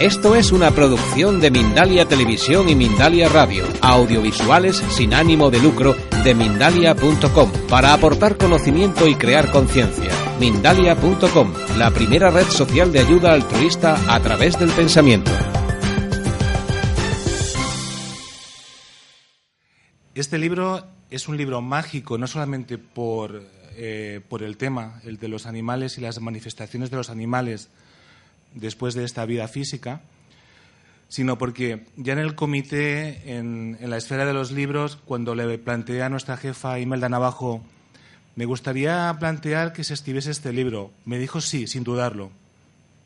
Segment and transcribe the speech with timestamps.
[0.00, 5.94] Esto es una producción de Mindalia Televisión y Mindalia Radio, audiovisuales sin ánimo de lucro
[6.24, 10.10] de mindalia.com, para aportar conocimiento y crear conciencia.
[10.40, 15.30] Mindalia.com, la primera red social de ayuda altruista a través del pensamiento.
[20.16, 23.44] Este libro es un libro mágico, no solamente por,
[23.76, 27.70] eh, por el tema, el de los animales y las manifestaciones de los animales,
[28.54, 30.00] después de esta vida física,
[31.08, 36.02] sino porque ya en el comité, en, la esfera de los libros, cuando le planteé
[36.02, 37.62] a nuestra jefa Imelda Navajo,
[38.36, 42.32] me gustaría plantear que se escribiese este libro, me dijo sí, sin dudarlo.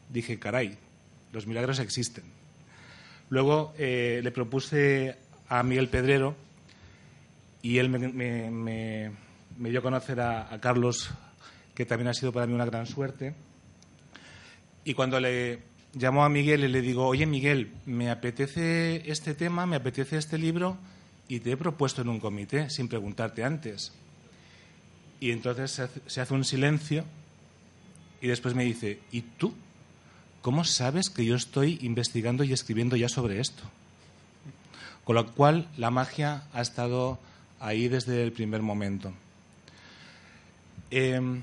[0.08, 0.78] Dije, caray,
[1.32, 2.24] los milagros existen.
[3.28, 6.34] Luego eh, le propuse a Miguel Pedrero
[7.60, 9.10] y él me,
[9.58, 11.10] dio a conocer a Carlos,
[11.74, 13.34] que también ha sido para mí una gran suerte
[14.88, 15.58] y cuando le
[15.92, 20.38] llamo a Miguel y le digo, oye Miguel, me apetece este tema, me apetece este
[20.38, 20.78] libro
[21.28, 23.92] y te he propuesto en un comité sin preguntarte antes.
[25.20, 27.04] Y entonces se hace un silencio
[28.22, 29.54] y después me dice, ¿y tú?
[30.40, 33.64] ¿Cómo sabes que yo estoy investigando y escribiendo ya sobre esto?
[35.04, 37.18] Con lo cual la magia ha estado
[37.60, 39.12] ahí desde el primer momento.
[40.90, 41.42] Em,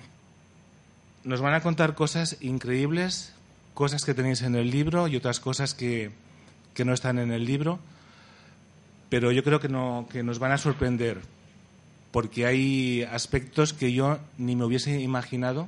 [1.24, 3.35] nos van a contar cosas increíbles
[3.76, 6.12] cosas que tenéis en el libro y otras cosas que,
[6.84, 7.80] no están en el libro,
[9.10, 11.22] pero yo creo que, no, que nos van a sorprender
[12.12, 15.68] porque hay aspectos que yo ni me hubiese imaginado.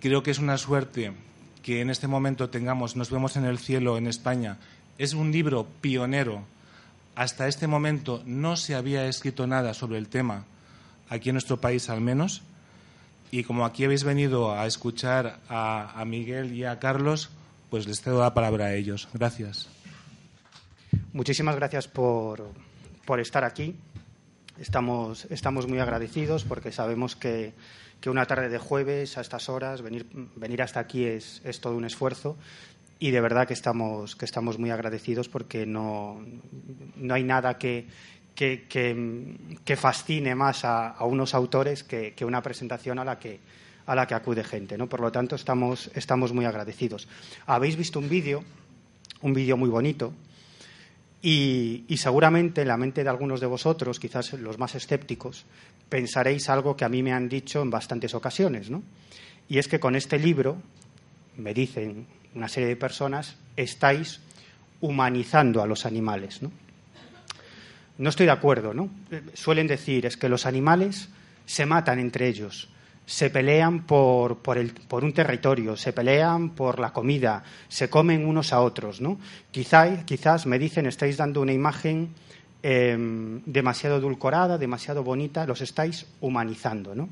[0.00, 1.12] Creo que es una suerte
[1.62, 4.56] que en este momento tengamos, nos vemos en el cielo en España.
[4.96, 6.44] Es un libro pionero.
[7.14, 10.44] Hasta este momento no se había escrito nada sobre el tema,
[11.10, 12.42] aquí en nuestro país al menos.
[13.30, 17.30] Y como aquí habéis venido a escuchar a, Miguel y a Carlos,
[17.70, 19.08] pues les cedo la palabra a ellos.
[19.12, 19.68] Gracias.
[21.12, 22.50] Muchísimas gracias por,
[23.18, 23.76] estar aquí.
[24.58, 27.52] Estamos, estamos muy agradecidos porque sabemos que,
[28.06, 30.06] una tarde de jueves a estas horas, venir,
[30.36, 32.38] venir hasta aquí es, es todo un esfuerzo
[32.98, 36.24] y de verdad que estamos, que estamos muy agradecidos porque no,
[36.96, 37.86] no hay nada que,
[38.38, 43.40] que, fascine más a, unos autores que, una presentación a la que,
[43.86, 44.78] a la que acude gente.
[44.78, 44.88] ¿no?
[44.88, 47.08] Por lo tanto, estamos, estamos muy agradecidos.
[47.46, 48.44] Habéis visto un vídeo,
[49.22, 50.12] un vídeo muy bonito,
[51.20, 55.46] y, seguramente en la mente de algunos de vosotros, quizás los más escépticos,
[55.88, 58.84] pensaréis algo que a mí me han dicho en bastantes ocasiones, ¿no?
[59.48, 60.58] Y es que con este libro,
[61.36, 62.06] me dicen
[62.36, 64.20] una serie de personas, estáis
[64.80, 66.52] humanizando a los animales, ¿no?
[67.98, 68.88] No estoy de acuerdo, ¿no?
[69.34, 71.08] Suelen decir es que los animales
[71.44, 72.68] se matan entre ellos,
[73.04, 74.38] se pelean por,
[74.92, 79.18] un territorio, se pelean por la comida, se comen unos a otros, ¿no?
[79.50, 82.10] quizás me dicen, estáis dando una imagen
[82.62, 87.08] em, demasiado edulcorada, demasiado bonita, los estáis humanizando, ¿no?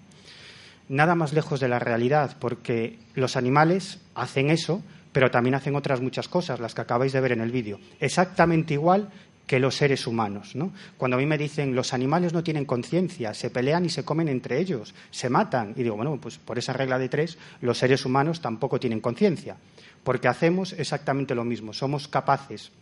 [0.88, 4.82] Nada más lejos de la realidad, porque los animales hacen eso,
[5.16, 7.80] pero también hacen otras muchas cosas, las que acabáis de ver en el vídeo.
[8.00, 9.08] Exactamente igual
[9.46, 10.54] que los seres humanos.
[10.54, 10.72] ¿no?
[10.96, 14.28] Cuando a mí me dicen los animales no tienen conciencia, se pelean y se comen
[14.28, 18.04] entre ellos, se matan, y digo, bueno, pues por esa regla de tres, los seres
[18.04, 19.56] humanos tampoco tienen conciencia,
[20.04, 22.72] porque hacemos exactamente lo mismo, somos capaces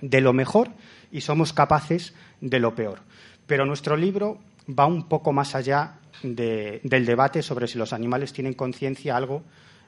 [0.00, 0.70] de lo mejor
[1.12, 3.00] y somos capaces de lo peor.
[3.46, 4.38] Pero nuestro libro
[4.68, 9.42] va un poco más allá del debate sobre si los animales tienen conciencia, algo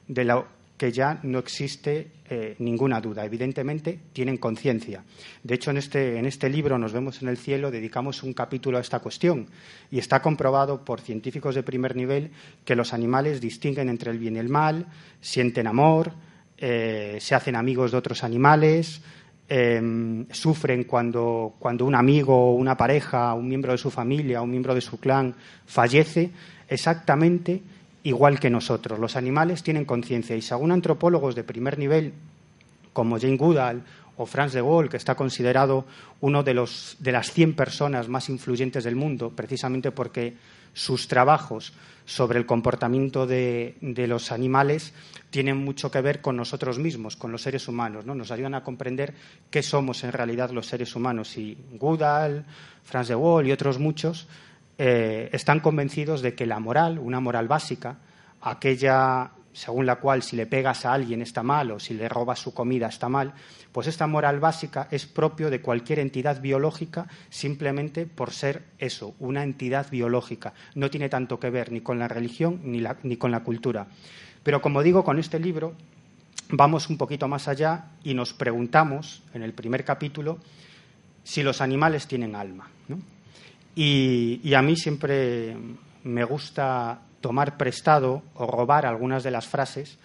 [0.07, 3.23] de lo que ya no existe eh, ninguna duda.
[3.23, 5.03] Evidentemente, tienen conciencia.
[5.43, 8.77] De hecho, en este, en este libro, Nos vemos en el cielo, dedicamos un capítulo
[8.77, 9.47] a esta cuestión
[9.91, 12.31] y está comprobado por científicos de primer nivel
[12.65, 14.87] que los animales distinguen entre el bien y el mal,
[15.21, 16.13] sienten amor,
[16.57, 19.01] eh, se hacen amigos de otros animales,
[19.49, 24.73] em, sufren cuando, cuando un amigo, una pareja, un miembro de su familia, un miembro
[24.73, 26.31] de su clan fallece,
[26.67, 27.61] exactamente
[28.03, 28.99] igual que nosotros.
[28.99, 32.13] Los animales tienen conciencia y según antropólogos de primer nivel,
[32.91, 33.83] como Jane Goodall
[34.17, 35.85] o Franz de Gaulle, que está considerado
[36.21, 40.35] uno de, los, de las 100 personas más influyentes del mundo, precisamente porque
[40.73, 41.73] sus trabajos
[42.05, 44.93] sobre el comportamiento de, los animales
[45.29, 48.05] tienen mucho que ver con nosotros mismos, con los seres humanos.
[48.05, 48.13] ¿no?
[48.13, 49.13] Nos ayudan a comprender
[49.49, 51.37] qué somos en realidad los seres humanos.
[51.37, 52.45] Y Goodall,
[52.83, 54.27] Franz de Waal y otros muchos
[54.77, 57.97] eh, están convencidos de que la moral, una moral básica,
[58.41, 62.39] aquella según la cual si le pegas a alguien está mal o si le robas
[62.39, 63.33] su comida está mal,
[63.71, 69.43] pues esta moral básica es propio de cualquier entidad biológica simplemente por ser eso, una
[69.43, 70.53] entidad biológica.
[70.75, 73.87] No tiene tanto que ver ni con la religión ni, ni con la cultura.
[74.41, 75.73] Pero como digo, con este libro
[76.49, 80.39] vamos un poquito más allá y nos preguntamos en el primer capítulo
[81.23, 82.69] si los animales tienen alma.
[83.75, 85.55] Y a mí siempre
[86.03, 89.97] me gusta tomar prestado o robar algunas de las frases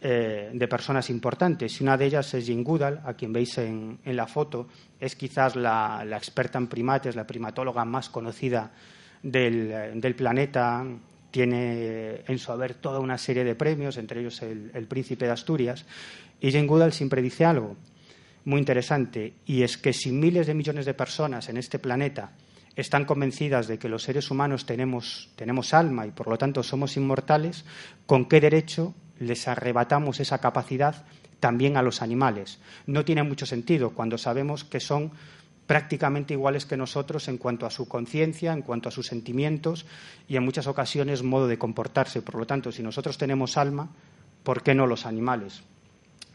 [0.00, 1.80] eh, de personas importantes.
[1.80, 4.68] Y una de ellas es Jane Goodall, a quien veis en, la foto.
[5.00, 8.72] Es quizás la, experta en primates, la primatóloga más conocida
[9.22, 10.84] del, planeta.
[11.30, 15.30] Tiene en su haber toda una serie de premios, entre ellos el, el Príncipe de
[15.30, 15.86] Asturias.
[16.40, 17.76] Y Jane Goodall siempre dice algo
[18.44, 22.30] muy interesante, y es que si miles de millones de personas en este planeta
[22.76, 26.96] están convencidas de que los seres humanos tenemos, tenemos alma y por lo tanto somos
[26.96, 27.64] inmortales,
[28.04, 31.06] ¿con qué derecho les arrebatamos esa capacidad
[31.40, 32.60] también a los animales?
[32.86, 35.12] No tiene mucho sentido cuando sabemos que son
[35.66, 39.86] prácticamente iguales que nosotros en cuanto a su conciencia, en cuanto a sus sentimientos
[40.28, 42.22] y en muchas ocasiones modo de comportarse.
[42.22, 43.88] Por lo tanto, si nosotros tenemos alma,
[44.44, 45.62] ¿por qué no los animales?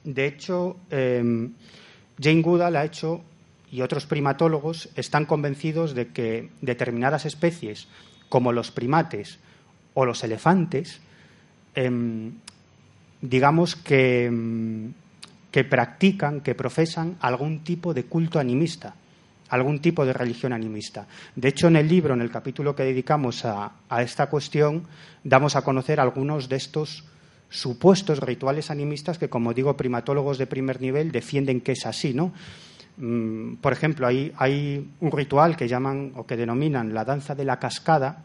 [0.03, 1.49] De hecho, eh,
[2.19, 3.21] Jane Goodall ha hecho
[3.71, 7.87] y otros primatólogos están convencidos de que determinadas especies,
[8.27, 9.39] como los primates
[9.93, 10.99] o los elefantes,
[11.73, 12.33] em,
[13.21, 14.93] digamos que, em,
[15.51, 18.95] que practican, que profesan algún tipo de culto animista,
[19.49, 21.07] algún tipo de religión animista.
[21.35, 24.87] De hecho, en el libro, en el capítulo que dedicamos a, a esta cuestión,
[25.23, 27.03] damos a conocer algunos de estos
[27.49, 32.31] supuestos rituales animistas que, como digo, primatólogos de primer nivel defienden que es así, ¿no?
[33.01, 37.57] Mm, por ejemplo, hay, un ritual que llaman o que denominan la danza de la
[37.57, 38.23] cascada,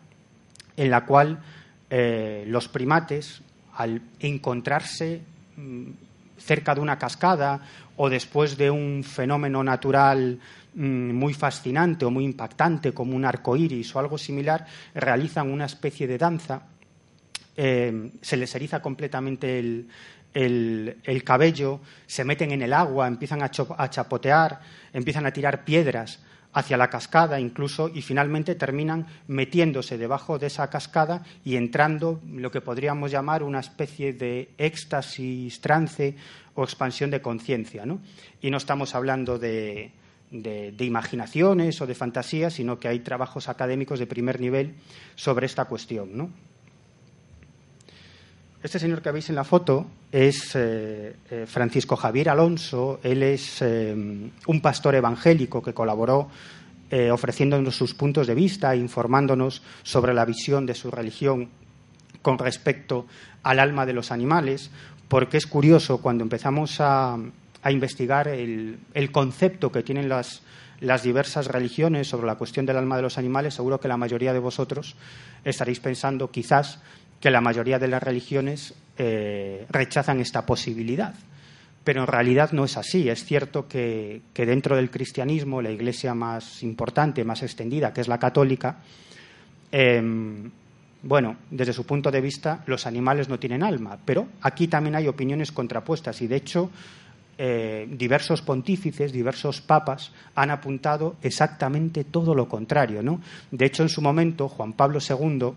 [0.76, 1.40] en la cual
[1.88, 3.40] eh, los primates,
[3.72, 5.22] al encontrarse
[5.56, 5.90] mm,
[6.36, 7.62] cerca de una cascada
[7.96, 10.38] o después de un fenómeno natural
[10.74, 15.64] mm, muy fascinante o muy impactante como un arco iris o algo similar, realizan una
[15.64, 16.60] especie de danza.
[17.56, 19.88] Eh, se les eriza completamente el,
[20.36, 24.60] el, cabello, se meten en el agua, empiezan a, chapotear,
[24.92, 26.20] empiezan a tirar piedras
[26.52, 32.50] hacia la cascada incluso y finalmente terminan metiéndose debajo de esa cascada y entrando lo
[32.50, 36.16] que podríamos llamar una especie de éxtasis, trance
[36.54, 37.84] o expansión de conciencia.
[38.42, 39.92] Y no estamos hablando de,
[40.30, 44.74] de, imaginaciones o de fantasías, sino que hay trabajos académicos de primer nivel
[45.14, 46.16] sobre esta cuestión.
[46.16, 46.30] ¿no?
[48.62, 53.00] Este señor que veis en la foto es eh, eh, Francisco Javier Alonso.
[53.02, 56.28] Él es eh, un pastor evangélico que colaboró
[57.10, 61.48] ofreciéndonos sus puntos de vista, informándonos sobre la visión de su religión
[62.22, 63.06] con respecto
[63.42, 64.70] al alma de los animales,
[65.08, 67.18] porque es curioso cuando empezamos a,
[67.68, 68.78] investigar el,
[69.10, 70.42] concepto que tienen las,
[70.78, 74.32] las diversas religiones sobre la cuestión del alma de los animales, seguro que la mayoría
[74.32, 74.94] de vosotros
[75.44, 76.78] estaréis pensando quizás
[77.26, 81.12] que la mayoría de las religiones eh, rechazan esta posibilidad.
[81.82, 83.08] Pero en realidad no es así.
[83.08, 88.20] Es cierto que, dentro del cristianismo, la iglesia más importante, más extendida, que es la
[88.20, 88.76] católica,
[89.72, 90.52] em,
[91.02, 93.98] bueno, desde su punto de vista, los animales no tienen alma.
[94.04, 96.70] Pero aquí también hay opiniones contrapuestas y, de hecho,
[97.38, 103.02] eh, diversos pontífices, diversos papas han apuntado exactamente todo lo contrario.
[103.02, 103.20] ¿no?
[103.50, 105.56] De hecho, en su momento, Juan Pablo II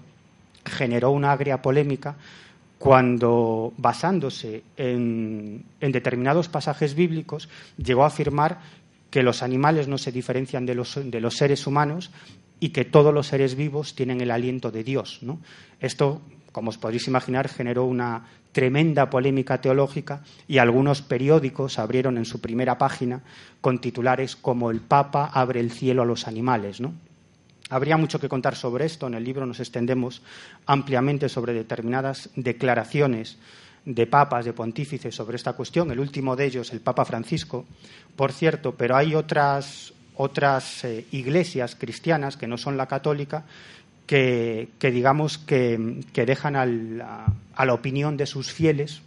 [0.70, 2.16] generó una agria polémica
[2.80, 8.60] cuando, basándose en, determinados pasajes bíblicos, llegó a afirmar
[9.12, 12.12] que los animales no se diferencian de los, de los, seres humanos
[12.60, 15.20] y que todos los seres vivos tienen el aliento de Dios.
[15.82, 16.22] Esto,
[16.54, 22.40] como os podéis imaginar, generó una tremenda polémica teológica y algunos periódicos abrieron en su
[22.40, 23.24] primera página
[23.62, 26.80] con titulares como El Papa abre el cielo a los animales.
[27.70, 29.08] Habría mucho que contar sobre esto.
[29.08, 30.22] En el libro nos extendemos
[30.66, 33.38] ampliamente sobre determinadas declaraciones
[33.86, 35.92] de papas, de pontífices sobre esta cuestión.
[35.92, 37.66] El último de ellos, el Papa Francisco,
[38.16, 43.46] por cierto, pero hay otras, otras eh, iglesias cristianas que no son la católica
[44.10, 45.78] que, digamos que,
[46.14, 49.04] dejan a la opinión de sus fieles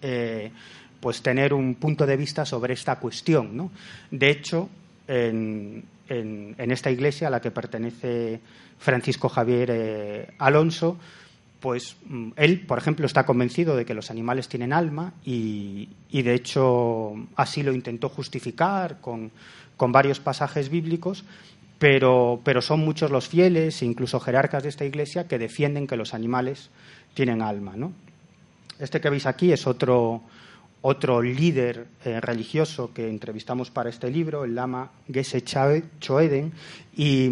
[0.00, 0.52] eh,
[1.00, 3.68] pues tener un punto de vista sobre esta cuestión.
[4.12, 4.68] De hecho,
[5.08, 8.40] en, esta iglesia a la que pertenece
[8.78, 10.98] Francisco Javier eh, Alonso,
[11.60, 16.34] pues mm, él, por ejemplo, está convencido de que los animales tienen alma y, de
[16.34, 19.32] hecho así lo intentó justificar con,
[19.78, 21.24] varios pasajes bíblicos,
[21.78, 26.14] pero, pero, son muchos los fieles, incluso jerarcas de esta iglesia, que defienden que los
[26.14, 26.70] animales
[27.14, 27.74] tienen alma.
[27.76, 27.92] ¿no?
[28.78, 30.22] Este que veis aquí es otro,
[30.82, 36.52] otro líder eh, religioso que entrevistamos para este libro, el lama Geshe Choeden,
[36.96, 37.28] y,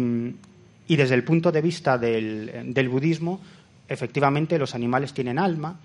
[0.87, 3.41] desde el punto de vista del, del budismo,
[3.87, 5.79] efectivamente los animales tienen alma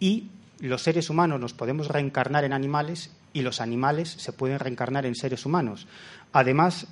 [0.00, 0.28] y
[0.60, 5.14] los seres humanos nos podemos reencarnar en animales y los animales se pueden reencarnar en
[5.14, 5.86] seres humanos.
[6.32, 6.88] Además,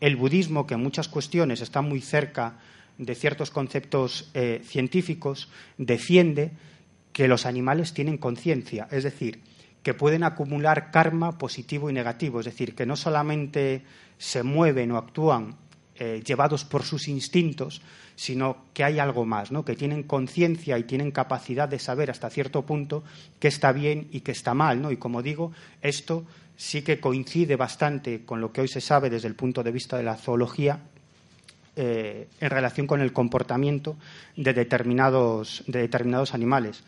[0.00, 2.58] el budismo, que en muchas cuestiones está muy cerca
[2.98, 5.48] de ciertos conceptos eh, científicos,
[5.78, 6.52] defiende
[7.16, 9.40] que los animales tienen conciencia, es decir,
[9.82, 13.84] que pueden acumular karma positivo y negativo, es decir, que no solamente
[14.18, 15.56] se mueven o actúan
[15.94, 17.80] eh, llevados por sus instintos,
[18.16, 19.64] sino que hay algo más, ¿no?
[19.64, 23.02] que tienen conciencia y tienen capacidad de saber hasta cierto punto
[23.40, 24.82] qué está bien y qué está mal.
[24.82, 24.92] ¿no?
[24.92, 29.28] Y como digo, esto sí que coincide bastante con lo que hoy se sabe desde
[29.28, 30.80] el punto de vista de la zoología
[31.76, 33.96] eh, en relación con el comportamiento
[34.34, 36.82] de determinados, de determinados animales.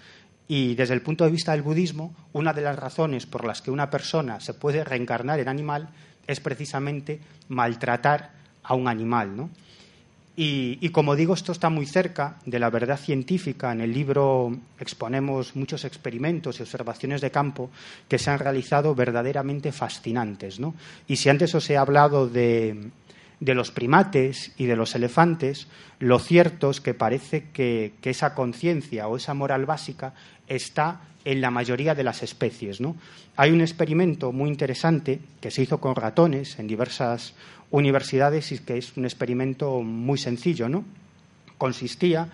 [0.49, 3.71] Y desde el punto de vista del budismo, una de las razones por las que
[3.71, 5.91] una persona se puede reencarnar en animal
[6.27, 8.31] es precisamente maltratar
[8.63, 9.37] a un animal.
[9.37, 9.51] ¿no?
[10.41, 13.73] Y, como digo, esto está muy cerca de la verdad científica.
[13.73, 17.71] En el libro exponemos muchos experimentos y observaciones de campo
[18.09, 20.61] que se han realizado verdaderamente fascinantes.
[20.61, 20.75] ¿no?
[21.09, 22.91] Y si antes os he hablado de,
[23.41, 25.69] los primates y de los elefantes,
[26.01, 30.15] lo cierto es que parece que, esa conciencia o esa moral básica
[30.47, 32.81] está en la mayoría de las especies.
[32.81, 32.97] ¿no?
[33.37, 37.35] Hay un experimento muy interesante que se hizo con ratones en diversas
[37.71, 40.69] universidades y que es un experimento muy sencillo.
[41.59, 42.29] Consistía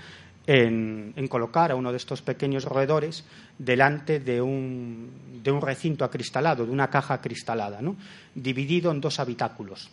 [0.46, 3.24] en, colocar a uno de estos pequeños roedores
[3.58, 5.10] delante de un,
[5.42, 7.96] de un recinto acristalado, de una caja acristalada, ¿no?
[8.34, 9.90] dividido en dos habitáculos.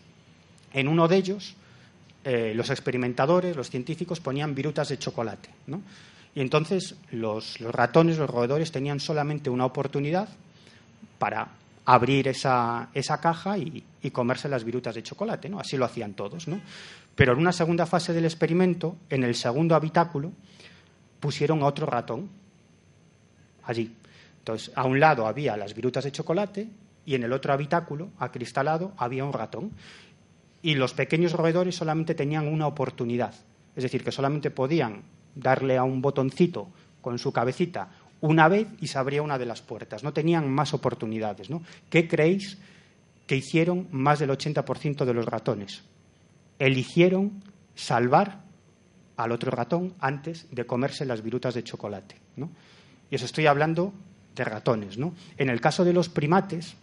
[0.74, 1.56] En uno de ellos,
[2.24, 5.50] eh, los experimentadores, los científicos, ponían virutas de chocolate.
[5.68, 5.82] ¿no?
[6.36, 10.30] Y entonces los, ratones, los roedores, tenían solamente una oportunidad
[11.20, 11.50] para
[11.86, 15.60] abrir esa, esa caja y, comerse las virutas de chocolate, ¿no?
[15.60, 16.60] Así lo hacían todos, ¿no?
[17.16, 20.32] Pero en una segunda fase del experimento, en el segundo habitáculo,
[21.20, 22.30] pusieron a otro ratón
[23.64, 23.96] allí.
[24.40, 26.68] Entonces, a un lado había las virutas de chocolate
[27.06, 29.72] y en el otro habitáculo, acristalado, había un ratón.
[30.62, 33.34] Y los pequeños roedores solamente tenían una oportunidad.
[33.76, 35.04] Es decir, que solamente podían
[35.36, 36.70] darle a un botoncito
[37.02, 37.90] con su cabecita
[38.22, 40.04] una vez y se abría una de las puertas.
[40.04, 41.50] No tenían más oportunidades.
[41.50, 41.64] ¿no?
[41.90, 42.60] ¿Qué creéis
[43.28, 45.84] que hicieron más del 80% de los ratones?
[46.60, 47.44] Eligieron
[47.76, 48.42] salvar
[49.18, 52.16] al otro ratón antes de comerse las virutas de chocolate.
[52.36, 52.52] ¿no?
[53.10, 53.94] Y os estoy hablando
[54.36, 54.98] de ratones.
[54.98, 55.16] ¿no?
[55.38, 56.76] En el caso de los primates,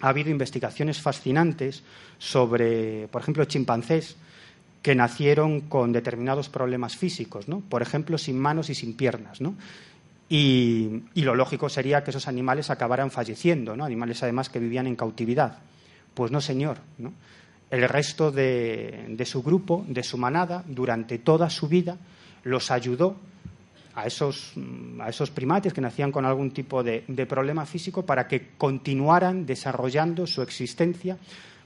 [0.00, 1.82] ha habido investigaciones fascinantes
[2.18, 4.16] sobre, por ejemplo, chimpancés
[4.82, 7.60] que nacieron con determinados problemas físicos, ¿no?
[7.60, 9.40] por ejemplo, sin manos y sin piernas.
[9.40, 9.54] ¿no?
[10.28, 13.84] Y, lo lógico sería que esos animales acabaran falleciendo, ¿no?
[13.84, 15.58] animales además que vivían en cautividad.
[16.14, 16.78] Pues no, señor.
[16.98, 17.12] ¿no?
[17.70, 21.96] El resto de, su grupo, de su manada, durante toda su vida,
[22.44, 23.16] los ayudó
[23.96, 24.52] a esos,
[25.00, 29.44] a esos primates que nacían con algún tipo de, de problema físico para que continuaran
[29.44, 31.18] desarrollando su existencia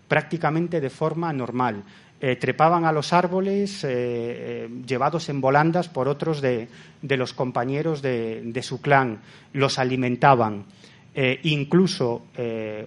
[0.09, 1.85] prácticamente de forma normal.
[2.23, 6.69] Eh, trepaban a los árboles eh, eh, llevados en volandas por otros de,
[7.01, 9.21] los compañeros de, su clan,
[9.55, 10.65] los alimentaban.
[11.43, 12.23] incluso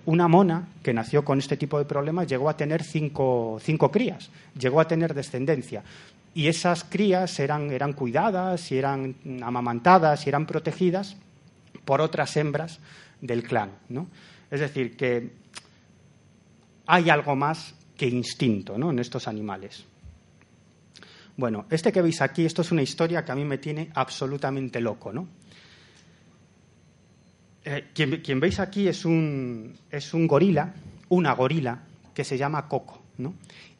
[0.05, 3.59] una mona que nació con este tipo de problemas llegó a tener cinco,
[3.91, 5.83] crías, llegó a tener descendencia.
[6.33, 11.17] Y esas crías eran, eran cuidadas, y eran amamantadas, y eran protegidas
[11.85, 12.79] por otras hembras
[13.21, 13.71] del clan.
[13.89, 14.07] ¿no?
[14.49, 15.31] Es decir, que
[16.87, 18.91] hay algo más que instinto ¿no?
[18.91, 19.85] en estos animales.
[21.35, 24.79] Bueno, este que veis aquí, esto es una historia que a mí me tiene absolutamente
[24.79, 25.11] loco.
[25.11, 25.27] ¿no?
[27.65, 30.73] Eh, quien, veis aquí es un, es un gorila,
[31.09, 33.01] una gorila, que se llama Coco.
[33.17, 33.35] ¿no?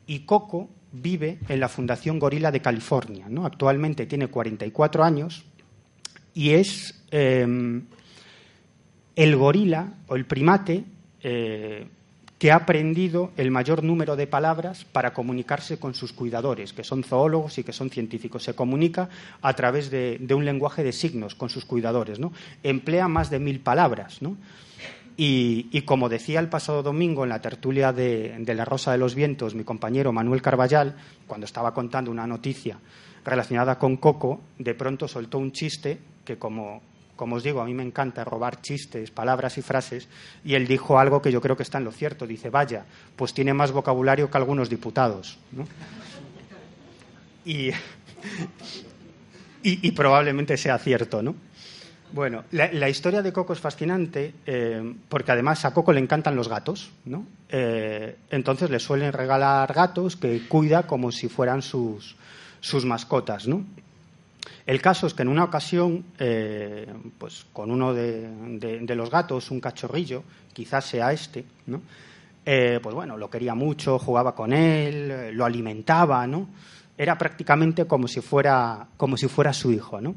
[0.08, 3.26] Y Coco vive en la Fundación Gorila de California.
[3.28, 3.46] ¿no?
[3.46, 5.44] Actualmente tiene 44 años
[6.34, 7.84] y es em,
[9.16, 10.84] el gorila o el primate
[11.22, 11.88] eh,
[12.38, 17.04] que ha aprendido el mayor número de palabras para comunicarse con sus cuidadores, que son
[17.04, 18.44] zoólogos y que son científicos.
[18.44, 19.08] Se comunica
[19.42, 22.20] a través de, un lenguaje de signos con sus cuidadores.
[22.62, 24.22] Emplea más de mil palabras.
[24.22, 24.36] ¿no?
[25.16, 29.54] Y, como decía el pasado domingo en la tertulia de, La Rosa de los Vientos,
[29.54, 30.96] mi compañero Manuel Carballal,
[31.28, 32.80] cuando estaba contando una noticia
[33.24, 36.82] relacionada con Coco, de pronto soltó un chiste que, como,
[37.16, 40.08] como os digo, a mí me encanta robar chistes, palabras y frases,
[40.44, 42.26] y él dijo algo que yo creo que está en lo cierto.
[42.26, 45.38] Dice, vaya, pues tiene más vocabulario que algunos diputados.
[47.46, 47.72] Y,
[49.62, 51.36] y, probablemente sea cierto, ¿no?
[52.14, 56.48] Bueno, la, historia de Coco es fascinante eh, porque además a Coco le encantan los
[56.48, 57.26] gatos, ¿no?
[57.50, 62.16] Eh, entonces le suelen regalar gatos que cuida como si fueran sus,
[62.60, 63.66] sus mascotas, ¿no?
[64.68, 66.86] El caso es que en una ocasión, eh,
[67.18, 71.82] pues con uno de, los gatos, un cachorrillo, quizás sea este, ¿no?
[72.46, 76.48] pues bueno, lo quería mucho, jugaba con él, lo alimentaba, ¿no?
[76.96, 80.14] Era prácticamente como si fuera, como si fuera su hijo, ¿no?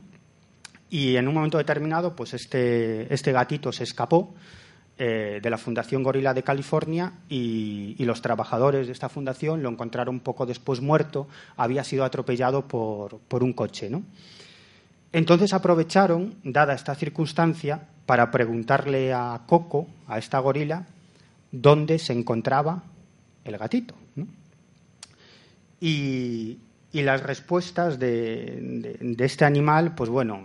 [0.88, 4.34] Y en un momento determinado, pues este, este gatito se escapó
[4.98, 10.20] eh, de la Fundación Gorila de California y, los trabajadores de esta fundación lo encontraron
[10.20, 11.26] poco después muerto,
[11.56, 13.90] había sido atropellado por, por un coche.
[13.90, 14.04] ¿no?
[15.12, 20.86] Entonces aprovecharon, dada esta circunstancia, para preguntarle a Coco, a esta gorila,
[21.50, 22.84] dónde se encontraba
[23.44, 23.94] el gatito.
[25.80, 26.58] Y,
[26.96, 30.42] y las respuestas de, este animal, pues bueno,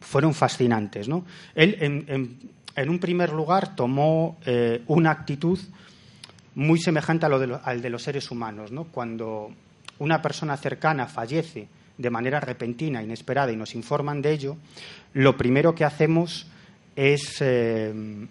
[0.00, 1.08] fueron fascinantes.
[1.08, 1.24] ¿no?
[1.54, 5.58] Él, en, un primer lugar, tomó eh, una actitud
[6.54, 8.72] muy semejante a lo al de los seres humanos.
[8.72, 8.84] ¿no?
[8.84, 9.50] Cuando
[9.98, 14.56] una persona cercana fallece de manera repentina, inesperada, y nos informan de ello,
[15.14, 16.46] lo primero que hacemos
[16.94, 18.26] es eh,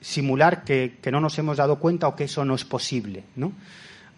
[0.00, 3.24] simular que, no nos hemos dado cuenta o que eso no es posible.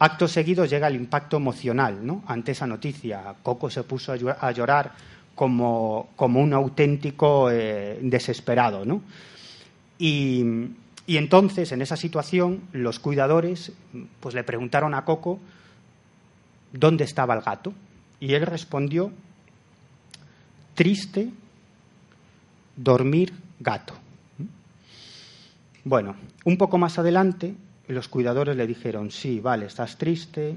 [0.00, 2.22] Acto seguido llega el impacto emocional ¿no?
[2.26, 3.34] ante esa noticia.
[3.42, 4.92] Coco se puso a llorar
[5.38, 8.84] como, un auténtico eh, desesperado.
[8.84, 9.02] ¿no?
[9.96, 10.44] Y,
[11.06, 13.72] entonces, en esa situación, los cuidadores
[14.18, 15.38] pues, le preguntaron a Coco
[16.72, 17.72] dónde estaba el gato.
[18.20, 19.12] Y él respondió,
[20.74, 21.30] triste,
[22.76, 23.94] dormir gato.
[25.84, 27.54] Bueno, un poco más adelante
[27.88, 30.56] y los cuidadores le dijeron, sí, vale, estás triste,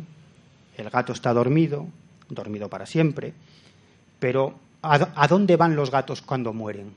[0.75, 1.87] el gato está dormido,
[2.29, 3.33] dormido para siempre,
[4.19, 6.93] pero ¿a, dónde van los gatos cuando mueren?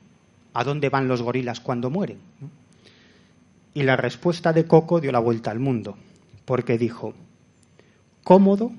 [0.52, 2.18] ¿A dónde van los gorilas cuando mueren?
[3.74, 5.96] Y la respuesta de Coco dio la vuelta al mundo,
[6.44, 7.14] porque dijo,
[8.22, 8.70] cómodo,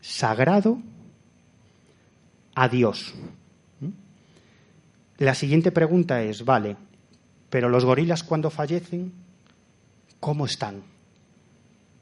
[0.00, 0.78] sagrado,
[2.54, 3.14] adiós.
[5.18, 6.76] La siguiente pregunta es, vale,
[7.48, 9.12] pero los gorilas cuando fallecen,
[10.20, 10.82] ¿Cómo están?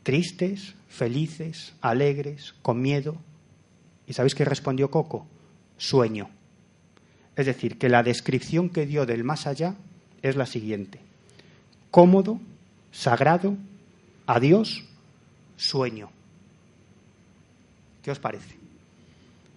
[0.02, 3.16] ¿Tristes, felices, alegres, con miedo?
[4.08, 5.26] ¿Y sabéis qué respondió Coco?
[5.78, 6.28] Sueño.
[7.34, 9.76] Es decir, que la descripción que dio del más allá
[10.22, 11.00] es la siguiente.
[11.90, 12.40] Cómodo,
[12.92, 13.56] sagrado,
[14.26, 14.84] adiós,
[15.56, 16.10] sueño.
[18.02, 18.56] ¿Qué os parece?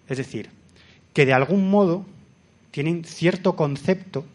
[0.08, 0.50] Es decir,
[1.14, 2.06] que de algún modo
[2.72, 4.26] tienen cierto concepto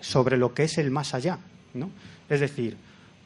[0.00, 1.38] sobre lo que es el más allá.
[1.74, 1.90] ¿no?
[2.28, 2.76] Es decir,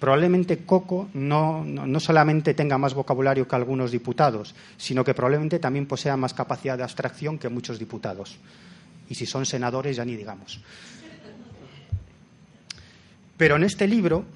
[0.05, 1.65] probablemente Coco no,
[1.99, 6.83] solamente tenga más vocabulario que algunos diputados, sino que probablemente también posea más capacidad de
[6.83, 8.37] abstracción que muchos diputados.
[9.09, 10.61] Y si son senadores, ya ni digamos.
[13.39, 14.27] Pero en este libro,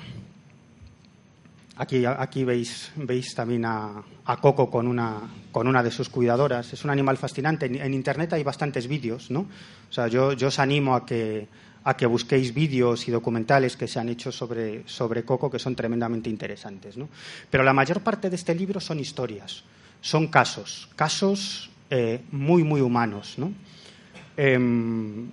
[1.76, 4.02] aquí, aquí veis, veis, también a,
[4.40, 5.20] Coco con una,
[5.52, 6.72] con una, de sus cuidadoras.
[6.72, 7.66] Es un animal fascinante.
[7.66, 9.40] En, Internet hay bastantes vídeos, ¿no?
[9.40, 11.46] O sea, yo, yo os animo a que,
[11.88, 15.74] a que busquéis vídeos y documentales que se han hecho sobre, sobre Coco que son
[15.74, 16.98] tremendamente interesantes.
[16.98, 17.08] ¿no?
[17.48, 19.64] Pero la mayor parte de este libro son historias,
[20.02, 23.36] son casos, casos eh, muy, muy humanos.
[23.38, 23.54] ¿no?
[24.36, 25.30] Em,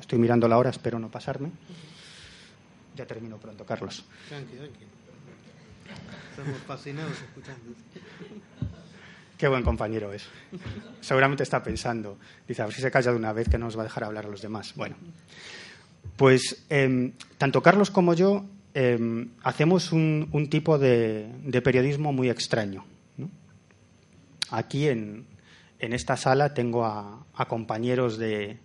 [0.00, 1.50] estoy mirando la hora, espero no pasarme.
[2.96, 4.02] Ya termino pronto, Carlos.
[4.30, 4.90] Tranquilo, tranquilo.
[6.30, 7.74] Estamos fascinados escuchando.
[9.38, 10.28] Qué buen compañero es.
[11.00, 13.78] Seguramente está pensando, dice, a ver si se calla de una vez que no nos
[13.78, 14.74] va a dejar hablar a los demás.
[14.74, 14.96] Bueno,
[16.16, 21.30] pues em, tanto Carlos como yo em, hacemos un, tipo de,
[21.62, 22.84] periodismo muy extraño.
[24.50, 25.26] Aquí en,
[25.78, 28.58] esta sala tengo a, compañeros de,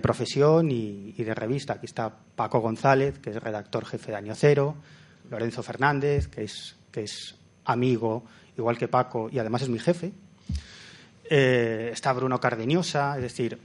[0.00, 1.74] profesión y, de revista.
[1.74, 4.76] Aquí está Paco González, que es redactor jefe de Año Cero,
[5.30, 7.34] Lorenzo Fernández, que es, que es
[7.66, 8.24] amigo
[8.58, 10.12] igual que Paco, y además es mi jefe.
[11.30, 13.58] Eh, está Bruno Cardeñosa, es decir,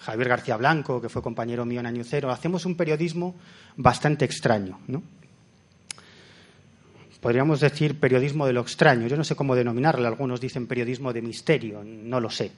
[0.00, 2.30] Javier García Blanco, que fue compañero mío en Año Cero.
[2.30, 3.34] Hacemos un periodismo
[3.76, 4.78] bastante extraño.
[7.20, 9.06] Podríamos decir periodismo de lo extraño.
[9.06, 10.08] Yo no sé cómo denominarlo.
[10.08, 12.52] Algunos dicen periodismo de misterio, no lo sé,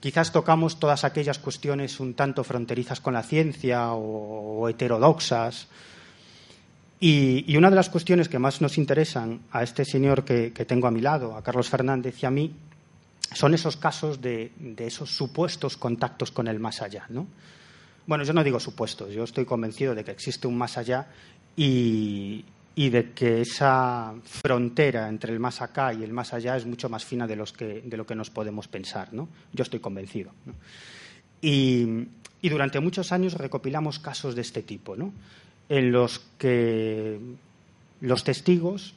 [0.00, 5.68] quizás tocamos todas aquellas cuestiones un tanto fronterizas con la ciencia o, heterodoxas.
[6.98, 10.90] Y, una de las cuestiones que más nos interesan a este señor que, tengo a
[10.90, 12.54] mi lado, a Carlos Fernández y a mí,
[13.34, 17.04] son esos casos de, esos supuestos contactos con el más allá.
[17.10, 17.26] ¿no?
[18.06, 21.08] Bueno, yo no digo supuestos, yo estoy convencido de que existe un más allá
[21.54, 26.88] y, de que esa frontera entre el más acá y el más allá es mucho
[26.88, 29.12] más fina de, lo que nos podemos pensar.
[29.12, 29.28] ¿no?
[29.52, 30.32] Yo estoy convencido.
[31.42, 32.08] Y,
[32.42, 34.96] durante muchos años recopilamos casos de este tipo.
[35.68, 37.18] En los que
[38.00, 38.94] los testigos,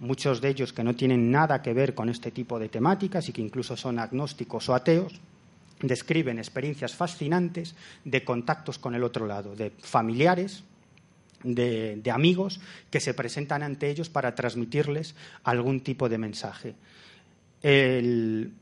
[0.00, 3.32] muchos de ellos que no tienen nada que ver con este tipo de temáticas y
[3.32, 5.20] que incluso son agnósticos o ateos,
[5.80, 10.64] describen experiencias fascinantes de contactos con el otro lado, de familiares,
[11.44, 16.74] de, amigos que se presentan ante ellos para transmitirles algún tipo de mensaje.
[17.62, 18.52] El,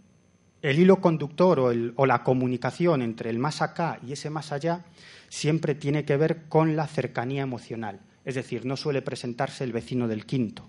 [0.75, 4.85] hilo conductor o, la comunicación entre el más acá y ese más allá
[5.29, 8.01] siempre tiene que ver con la cercanía emocional.
[8.25, 10.69] Es decir, no suele presentarse el vecino del quinto,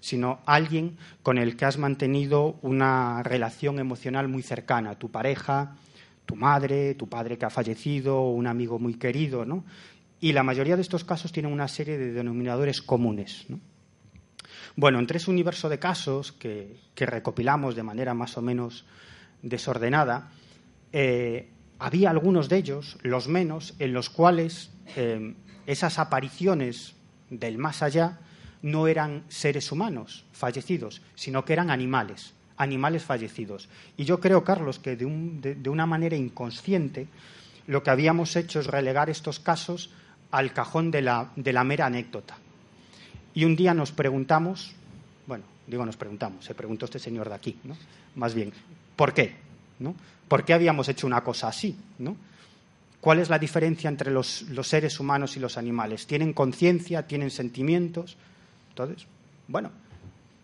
[0.00, 5.76] sino alguien con el que has mantenido una relación emocional muy cercana, tu pareja,
[6.26, 9.46] tu madre, tu padre que ha fallecido, un amigo muy querido.
[10.20, 13.46] Y la mayoría de estos casos tienen una serie de denominadores comunes.
[14.76, 18.84] Bueno, entre ese universo de casos que, recopilamos de manera más o menos
[19.44, 20.30] desordenada,
[20.92, 25.34] eh, había algunos de ellos, los menos, en los cuales eh,
[25.66, 26.94] esas apariciones
[27.30, 28.18] del más allá
[28.62, 33.68] no eran seres humanos fallecidos, sino que eran animales, animales fallecidos.
[33.96, 37.06] Y yo creo, Carlos, que de, una manera inconsciente
[37.66, 39.90] lo que habíamos hecho es relegar estos casos
[40.30, 42.38] al cajón de la, de la mera anécdota.
[43.34, 44.74] Y un día nos preguntamos,
[45.26, 47.76] bueno, digo nos preguntamos, se preguntó este señor de aquí, ¿no?
[48.14, 48.52] Más bien,
[48.96, 49.36] ¿por qué?
[49.78, 49.94] ¿no?
[50.28, 51.76] ¿Por qué habíamos hecho una cosa así?
[51.98, 52.16] ¿no?
[53.00, 56.06] ¿Cuál es la diferencia entre los, los seres humanos y los animales?
[56.06, 57.06] ¿Tienen conciencia?
[57.06, 58.16] ¿Tienen sentimientos?
[58.70, 59.06] Entonces,
[59.46, 59.70] bueno,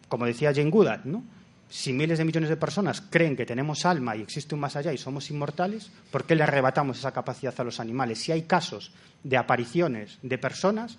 [0.08, 1.22] como decía Jane Goodall, ¿no?
[1.70, 4.92] si miles de millones de personas creen que tenemos alma y existe un más allá
[4.92, 8.18] y somos inmortales, ¿por qué le arrebatamos esa capacidad a los animales?
[8.18, 10.98] Si hay casos de apariciones de personas,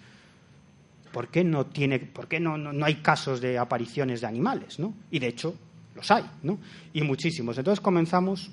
[1.12, 4.80] ¿por qué no, tiene, por qué no, no, hay casos de apariciones de animales?
[4.80, 4.94] ¿no?
[5.12, 5.56] Y de hecho,
[6.02, 6.60] los hay, ¿no?
[6.94, 7.58] Y muchísimos.
[7.58, 8.52] Entonces comenzamos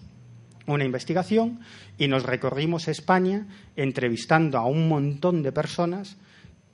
[0.67, 1.61] una investigación
[1.97, 6.19] y nos recorrimos España entrevistando a un montón de personas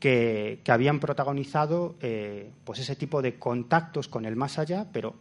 [0.01, 5.15] que, habían protagonizado eh, pues ese tipo de contactos con el más allá, pero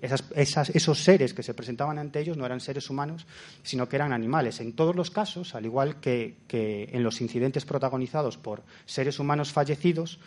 [0.00, 3.26] esos seres que se presentaban ante ellos no eran seres humanos,
[3.62, 4.60] sino que eran animales.
[4.60, 10.18] En todos los casos, al igual que, en los incidentes protagonizados por seres humanos fallecidos,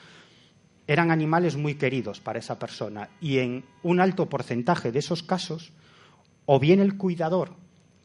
[0.87, 3.09] eran animales muy queridos para esa persona.
[3.19, 5.71] Y en un alto porcentaje de esos casos,
[6.45, 7.53] o bien el cuidador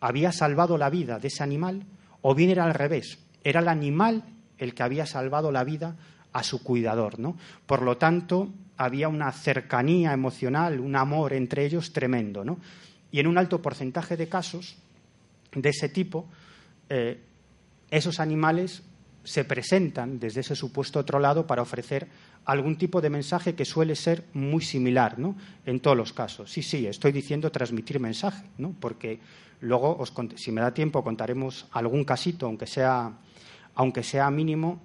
[0.00, 1.84] había salvado la vida de ese animal,
[2.22, 3.18] o bien era al revés.
[3.44, 4.24] Era el animal
[4.58, 5.96] el que había salvado la vida
[6.32, 7.18] a su cuidador.
[7.18, 7.36] ¿no?
[7.66, 12.44] Por lo tanto, había una cercanía emocional, un amor entre ellos tremendo.
[12.44, 12.58] ¿no?
[13.10, 14.76] Y en un alto porcentaje de casos
[15.52, 16.26] de ese tipo,
[16.88, 17.20] eh,
[17.90, 18.82] esos animales
[19.24, 22.08] se presentan desde ese supuesto otro lado para ofrecer
[22.50, 25.36] algún tipo de mensaje que suele ser muy similar, ¿no?
[25.64, 26.50] En todos los casos.
[26.50, 28.74] Sí, sí, estoy diciendo transmitir mensaje, ¿no?
[28.80, 29.20] Porque
[29.60, 30.02] luego,
[30.34, 33.12] si me da tiempo, contaremos algún casito, aunque sea
[33.76, 34.80] aunque sea mínimo,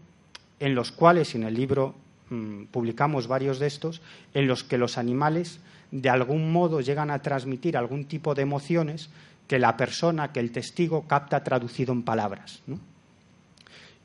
[0.60, 1.96] en los cuales, en el libro
[2.30, 4.02] mm, publicamos varios de estos,
[4.36, 9.10] en los que los animales de algún modo llegan a transmitir algún tipo de emociones
[9.48, 12.62] que la persona, que el testigo capta traducido en palabras.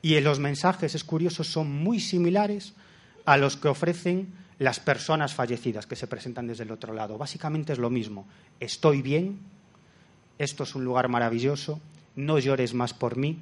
[0.01, 2.73] Y en los mensajes, es curioso, son muy similares
[3.25, 7.17] a los que ofrecen las personas fallecidas que se presentan desde el otro lado.
[7.17, 8.27] Básicamente es lo mismo.
[8.59, 9.39] Estoy bien,
[10.37, 11.79] esto es un lugar maravilloso,
[12.15, 13.39] no llores más por mí,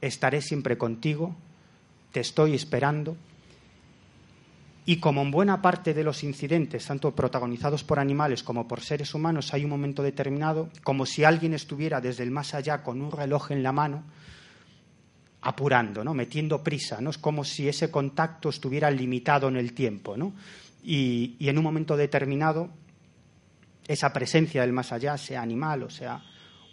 [0.00, 1.36] estaré siempre contigo,
[2.10, 3.16] te estoy esperando.
[4.84, 9.14] Y como en buena parte de los incidentes, tanto protagonizados por animales como por seres
[9.14, 13.12] humanos, hay un momento determinado, como si alguien estuviera desde el más allá con un
[13.12, 14.02] reloj en la mano,
[15.42, 16.14] apurando, ¿no?
[16.14, 17.00] metiendo prisa.
[17.00, 17.10] ¿no?
[17.10, 20.16] Es como si ese contacto estuviera limitado en el tiempo.
[20.16, 20.32] ¿no?
[20.82, 22.70] Y, y en un momento determinado,
[23.86, 26.22] esa presencia del más allá, sea animal o sea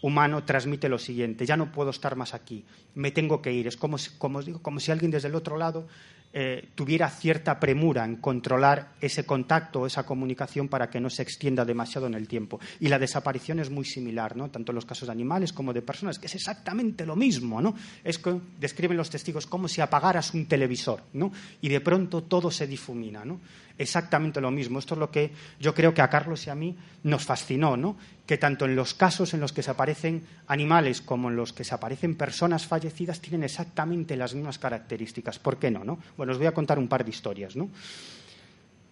[0.02, 2.64] humano transmite lo siguiente, ya no puedo estar más aquí,
[2.96, 3.68] me tengo que ir.
[3.68, 3.98] Es como
[4.42, 5.88] digo, como si alguien desde el otro lado
[6.32, 11.66] eh, tuviera cierta premura en controlar ese contacto, esa comunicación para que no se extienda
[11.66, 12.60] demasiado en el tiempo.
[12.80, 14.52] Y la desaparición es muy similar, ¿no?
[14.52, 17.62] tanto en los casos de animales como de personas, que es exactamente lo mismo.
[17.62, 17.74] ¿no?
[18.04, 21.32] Es que describen los testigos como si apagaras un televisor ¿no?
[21.62, 23.26] y de pronto todo se difumina.
[23.26, 23.40] ¿no?
[23.80, 24.78] exactamente lo mismo.
[24.78, 27.98] Esto es lo que yo creo que a Carlos y a mí nos fascinó, ¿no?
[28.30, 31.64] Que tanto en los casos en los que se aparecen animales como en los que
[31.64, 35.40] se aparecen personas fallecidas tienen exactamente las mismas características.
[35.40, 35.84] ¿Por qué no?
[35.84, 35.98] no?
[36.16, 37.56] Bueno, os voy a contar un par de historias.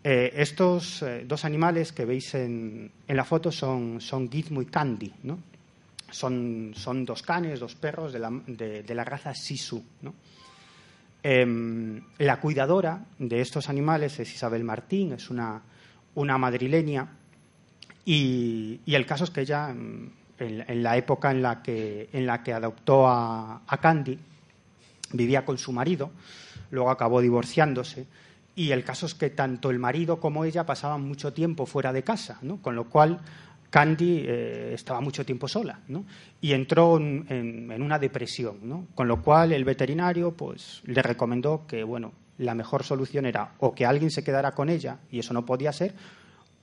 [0.03, 5.13] Eh, estos eh, dos animales que veis en, la foto son, son, Gizmo y Candy.
[6.09, 6.73] Son,
[7.05, 9.83] dos canes, dos perros de la, de la raza Sisu.
[10.01, 10.15] ¿no?
[11.29, 15.61] Em, la cuidadora de estos animales es Isabel Martín, es una,
[16.15, 17.16] madrileña,
[18.09, 22.41] y, el caso es que ella, em, en, la época en la que, en la
[22.41, 24.17] que adoptó a, Candy,
[25.11, 26.11] vivía con su marido,
[26.71, 28.07] luego acabó divorciándose,
[28.55, 32.03] y el caso es que tanto el marido como ella pasaban mucho tiempo fuera de
[32.03, 33.19] casa, con lo cual
[33.69, 36.05] Candy eh, estaba mucho tiempo sola ¿no?
[36.39, 38.87] y entró en, una depresión, ¿no?
[38.95, 43.75] con lo cual el veterinario pues, le recomendó que bueno, la mejor solución era o
[43.75, 45.93] que alguien se quedara con ella, y eso no podía ser,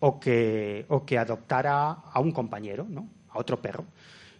[0.05, 3.09] o que, o que adoptara a un compañero, ¿no?
[3.31, 3.87] a otro perro.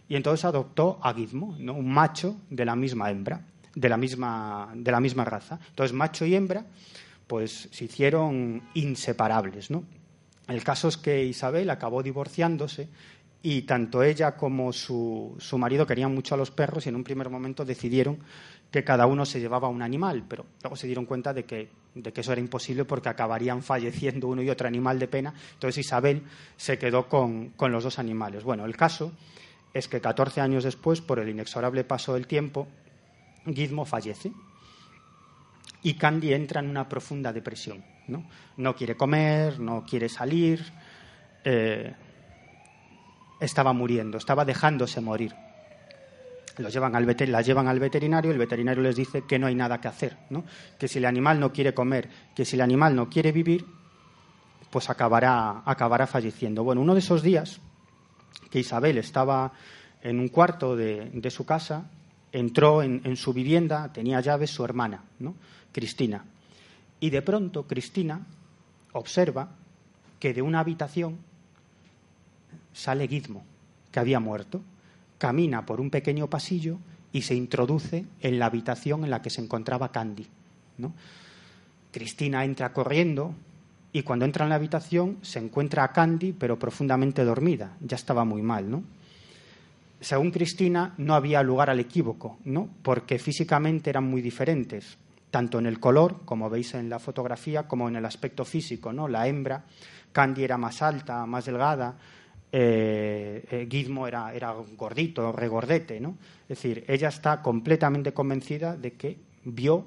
[0.07, 3.41] Y entonces adoptó a Gizmo, un macho de la misma hembra,
[3.73, 5.59] de la misma, de la misma raza.
[5.69, 6.67] Entonces macho y hembra
[7.25, 9.83] pues se hicieron inseparables, ¿no?
[10.47, 12.87] El caso es que Isabel acabó divorciándose
[13.41, 17.31] y tanto ella como su, marido querían mucho a los perros y en un primer
[17.31, 18.19] momento decidieron
[18.69, 22.13] que cada uno se llevaba un animal, pero luego se dieron cuenta de que, de
[22.13, 25.33] que eso era imposible porque acabarían falleciendo uno y otro animal de pena.
[25.53, 26.21] Entonces Isabel
[26.57, 28.43] se quedó con, con los dos animales.
[28.43, 29.11] Bueno, el caso
[29.73, 32.67] es que 14 años después, por el inexorable paso del tiempo,
[33.45, 34.31] Gizmo fallece
[35.83, 37.83] y Candy entra en una profunda depresión.
[38.07, 38.75] ¿no?
[38.75, 40.63] quiere comer, no quiere salir.
[41.43, 41.93] Eh,
[43.39, 45.35] estaba muriendo, estaba dejándose morir.
[46.57, 49.81] Los llevan al la llevan al veterinario el veterinario les dice que no hay nada
[49.81, 50.17] que hacer,
[50.79, 53.65] que si el animal no quiere comer, que si el animal no quiere vivir,
[54.69, 56.63] pues acabará, acabará falleciendo.
[56.63, 57.59] Bueno, uno de esos días
[58.49, 59.51] que Isabel estaba
[60.01, 61.89] en un cuarto de, su casa,
[62.31, 65.03] entró en, en, su vivienda, tenía llaves su hermana.
[65.71, 66.23] Cristina.
[67.01, 68.25] Y de pronto Cristina
[68.93, 69.49] observa
[70.19, 71.17] que de una habitación
[72.71, 73.43] sale Gizmo,
[73.91, 74.61] que había muerto,
[75.17, 76.77] camina por un pequeño pasillo
[77.11, 80.27] y se introduce en la habitación en la que se encontraba Candy.
[81.91, 83.33] Cristina entra corriendo
[83.93, 87.77] y cuando entra en la habitación se encuentra a Candy, pero profundamente dormida.
[87.79, 88.83] Ya estaba muy mal, ¿no?
[90.01, 92.67] Según Cristina, no había lugar al equívoco, ¿no?
[92.83, 94.97] Porque físicamente eran muy diferentes
[95.35, 98.93] tanto en el color, como veis en la fotografía, como en el aspecto físico.
[98.93, 99.09] ¿no?
[99.09, 99.65] La hembra,
[100.13, 101.97] Candy era más alta, más delgada,
[102.57, 105.99] eh, eh, Gizmo era, era, gordito, regordete.
[105.99, 106.17] ¿no?
[106.43, 109.85] Es decir, ella está completamente convencida de que vio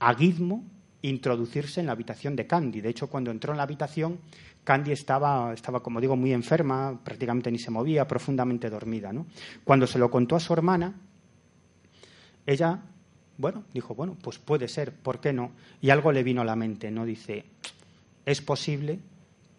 [0.00, 0.64] a Gizmo
[1.02, 2.80] introducirse en la habitación de Candy.
[2.80, 4.18] De hecho, cuando entró en la habitación,
[4.64, 9.12] Candy estaba, estaba, como digo, muy enferma, prácticamente ni se movía, profundamente dormida.
[9.62, 10.94] Cuando se lo contó a su hermana,
[12.46, 12.82] ella
[13.38, 15.52] bueno, dijo, bueno, pues puede ser, ¿por qué no?
[15.80, 17.04] Y algo le vino a la mente, ¿no?
[17.06, 17.44] Dice,
[18.26, 18.98] es posible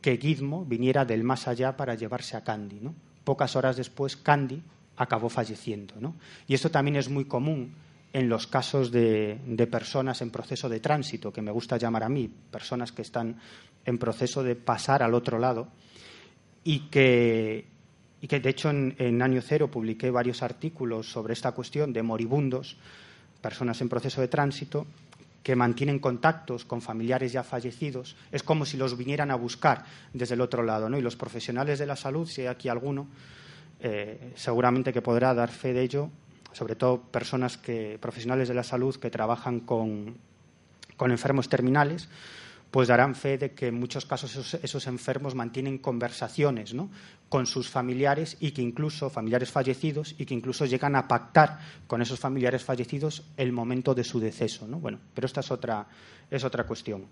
[0.04, 2.82] que Gizmo viniera del más allá para llevarse a Candy.
[3.24, 4.62] Pocas horas después, Candy
[4.98, 5.96] acabó falleciendo.
[6.46, 7.74] Y esto también es muy común
[8.12, 9.40] en los casos de,
[9.72, 13.40] personas en proceso de tránsito, que me gusta llamar a mí, personas que están
[13.86, 15.70] en proceso de pasar al otro lado
[16.66, 17.66] y que,
[18.22, 22.04] y que de hecho en, en Año Cero publiqué varios artículos sobre esta cuestión de
[22.04, 22.76] moribundos
[23.42, 24.86] personas en proceso de tránsito
[25.44, 30.36] que mantienen contactos con familiares ya fallecidos, es como si los vinieran a buscar desde
[30.36, 30.90] el otro lado.
[30.90, 30.98] ¿no?
[30.98, 33.08] Y los profesionales de la salud, si hay aquí alguno,
[33.82, 36.10] eh, seguramente que podrá dar fe de ello,
[36.54, 40.16] sobre todo personas que, profesionales de la salud que trabajan con,
[40.96, 42.08] con enfermos terminales,
[42.74, 46.74] pues darán fe de que en muchos casos esos, enfermos mantienen conversaciones
[47.30, 52.02] con sus familiares y que incluso familiares fallecidos y que incluso llegan a pactar con
[52.02, 54.68] esos familiares fallecidos el momento de su deceso.
[54.68, 54.80] ¿no?
[54.80, 55.86] Bueno, pero esta es otra,
[56.32, 57.06] es otra cuestión.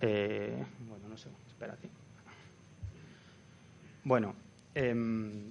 [0.00, 1.88] Eh, bueno, no sé, espérate.
[4.04, 4.32] Bueno,
[4.76, 5.50] em,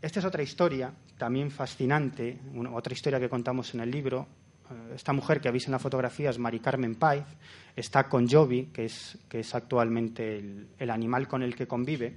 [0.00, 2.38] esta es otra historia también fascinante,
[2.72, 4.28] otra historia que contamos en el libro,
[4.94, 7.24] esta mujer que veis en la fotografía es Mari Carmen Paiz,
[7.76, 10.42] está con Jovi, que es, que es actualmente
[10.78, 12.16] el, animal con el que convive.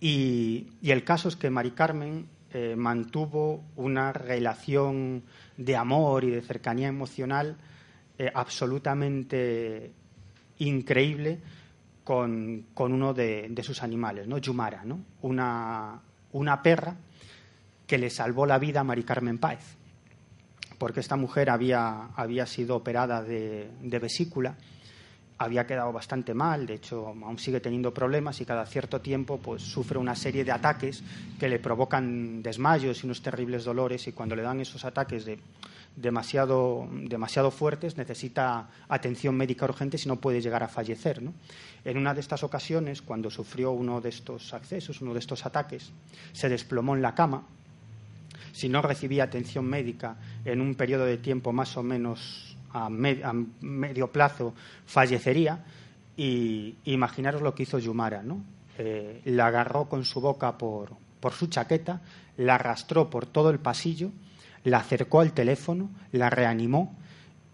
[0.00, 5.22] Y, el caso es que Mari Carmen eh, mantuvo una relación
[5.56, 7.56] de amor y de cercanía emocional
[8.18, 9.92] eh, absolutamente
[10.58, 11.38] increíble
[12.04, 14.38] con, uno de, sus animales, ¿no?
[14.38, 15.00] Yumara, ¿no?
[15.22, 16.00] Una,
[16.32, 16.96] una perra
[17.86, 19.77] que le salvó la vida a Mari Carmen Páez,
[20.78, 24.56] porque esta mujer había, había sido operada de, vesícula
[25.40, 29.62] había quedado bastante mal, de hecho aún sigue teniendo problemas y cada cierto tiempo pues
[29.62, 31.04] sufre una serie de ataques
[31.38, 35.38] que le provocan desmayos y unos terribles dolores y cuando le dan esos ataques de
[35.98, 41.20] demasiado, demasiado fuertes necesita atención médica urgente si no puede llegar a fallecer.
[41.84, 45.92] En una de estas ocasiones, cuando sufrió uno de estos accesos, uno de estos ataques,
[46.32, 47.46] se desplomó en la cama.
[48.52, 54.12] Si no recibía atención médica en un periodo de tiempo más o menos a, medio
[54.12, 54.54] plazo
[54.86, 55.64] fallecería
[56.16, 58.42] y imaginaros lo que hizo Yumara, ¿no?
[58.78, 62.00] Eh, la agarró con su boca por, por su chaqueta,
[62.36, 64.10] la arrastró por todo el pasillo,
[64.64, 66.96] la acercó al teléfono, la reanimó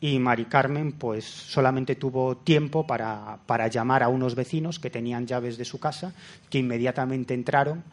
[0.00, 5.26] y Mari Carmen pues solamente tuvo tiempo para, para, llamar a unos vecinos que tenían
[5.26, 6.12] llaves de su casa,
[6.50, 7.84] que inmediatamente entraron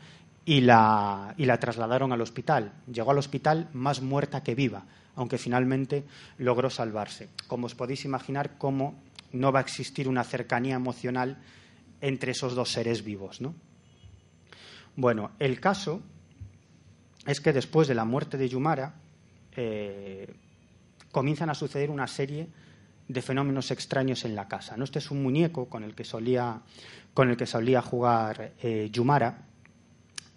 [0.46, 2.74] y la, trasladaron al hospital.
[2.92, 6.06] Llegó al hospital más muerta que viva aunque finalmente
[6.38, 7.28] logró salvarse.
[7.48, 8.96] Como os podéis imaginar, cómo
[9.34, 11.38] no va a existir una cercanía emocional
[12.00, 13.42] entre esos dos seres vivos.
[13.42, 13.54] ¿no?
[14.96, 16.02] Bueno, el caso
[17.28, 18.96] es que después de la muerte de Yumara
[19.56, 20.34] eh,
[21.12, 22.48] comienzan a suceder una serie
[23.08, 24.78] de fenómenos extraños en la casa.
[24.78, 24.86] ¿no?
[24.86, 26.62] Este es un muñeco con el que solía,
[27.14, 29.51] con el que solía jugar eh, Yumara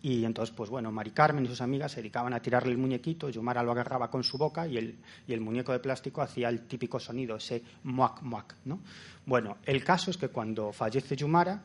[0.05, 3.31] y entonces, pues bueno, Mari Carmen y sus amigas se dedicaban a tirarle el muñequito,
[3.31, 6.67] Yumara lo agarraba con su boca y el, y el muñeco de plástico hacía el
[6.67, 8.81] típico sonido, ese muac muac, ¿no?
[9.25, 11.65] Bueno, el caso es que cuando fallece Yumara,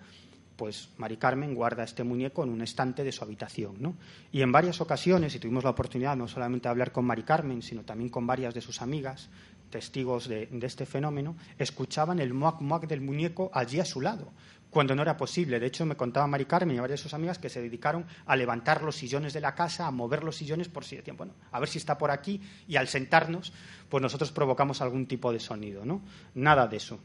[0.56, 3.96] pues Mari Carmen guarda este muñeco en un estante de su habitación, ¿no?
[4.32, 7.62] Y en varias ocasiones, y tuvimos la oportunidad no solamente de hablar con Mari Carmen,
[7.62, 9.28] sino también con varias de sus amigas,
[9.70, 14.32] testigos de, de este fenómeno, escuchaban el muac muac del muñeco allí a su lado
[14.70, 15.60] cuando no era posible.
[15.60, 18.36] De hecho, me contaba Mari Carmen y varias de sus amigas que se dedicaron a
[18.36, 21.60] levantar los sillones de la casa, a mover los sillones por si decían, bueno, a
[21.60, 23.54] ver si está por aquí, y al sentarnos,
[23.90, 26.02] pues nosotros provocamos algún tipo de sonido, ¿no?
[26.36, 27.00] Nada de eso.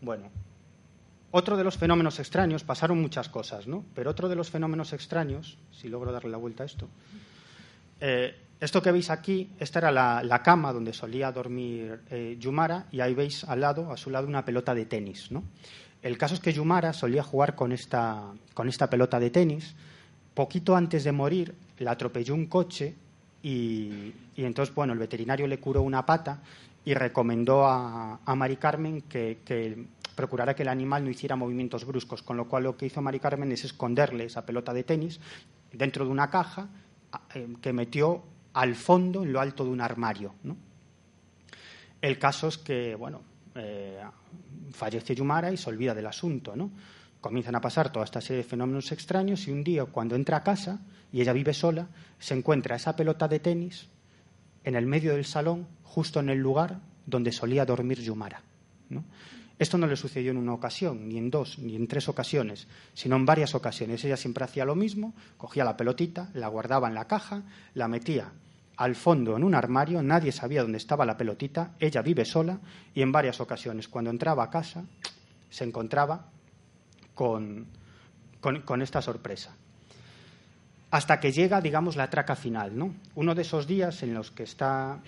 [0.00, 0.30] Bueno,
[1.30, 3.84] otro de los fenómenos extraños, pasaron muchas cosas, ¿no?
[3.94, 6.88] Pero otro de los fenómenos extraños, si logro darle la vuelta a esto,
[8.00, 13.00] eh, esto que veis aquí, esta era la, cama donde solía dormir eh, Yumara, y
[13.00, 15.44] ahí veis al lado, a su lado, una pelota de tenis, ¿no?
[16.02, 18.22] El caso es que Yumara solía jugar con esta,
[18.54, 19.74] con esta pelota de tenis.
[20.34, 22.94] Poquito antes de morir, la atropelló un coche
[23.42, 26.40] y, entonces, bueno, el veterinario le curó una pata
[26.84, 32.22] y recomendó a, a Mari Carmen que, procurara que el animal no hiciera movimientos bruscos,
[32.22, 35.20] con lo cual lo que hizo Mari Carmen es esconderle esa pelota de tenis
[35.72, 36.68] dentro de una caja
[37.34, 38.22] eh, que metió
[38.54, 40.34] al fondo, en lo alto de un armario.
[42.00, 43.22] El caso es que, bueno,
[43.54, 44.00] eh,
[44.72, 46.70] fallece Yumara y se olvida del asunto, ¿no?
[47.20, 50.42] Comienzan a pasar toda esta serie de fenómenos extraños y un día, cuando entra a
[50.42, 50.80] casa
[51.12, 53.88] y ella vive sola, se encuentra esa pelota de tenis
[54.62, 58.42] en el medio del salón, justo en el lugar donde solía dormir Yumara.
[59.58, 63.16] Esto no le sucedió en una ocasión, ni en dos, ni en tres ocasiones, sino
[63.16, 64.04] en varias ocasiones.
[64.04, 67.42] Ella siempre hacía lo mismo, cogía la pelotita, la guardaba en la caja,
[67.74, 68.32] la metía
[68.78, 72.60] al fondo en un armario, nadie sabía dónde estaba la pelotita, ella vive sola
[72.94, 74.84] y en varias ocasiones cuando entraba a casa
[75.50, 76.26] se encontraba
[77.12, 77.66] con,
[78.40, 79.56] con, esta sorpresa.
[80.92, 82.94] Hasta que llega, digamos, la traca final, ¿no?
[83.16, 85.00] Uno de esos días en los que está,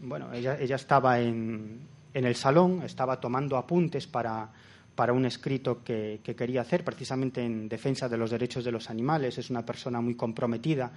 [0.00, 1.80] bueno, ella, ella estaba en,
[2.14, 4.50] en el salón, estaba tomando apuntes para,
[4.94, 8.88] para un escrito que, que, quería hacer, precisamente en defensa de los derechos de los
[8.88, 9.36] animales.
[9.36, 10.90] Es una persona muy comprometida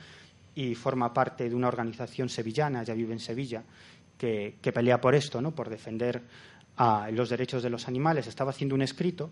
[0.56, 3.64] y forma parte de una organización sevillana, ya vive en Sevilla,
[4.18, 5.52] que, pelea por esto, ¿no?
[5.52, 6.22] por defender
[6.78, 8.28] a los derechos de los animales.
[8.28, 9.30] Estaba haciendo un escrito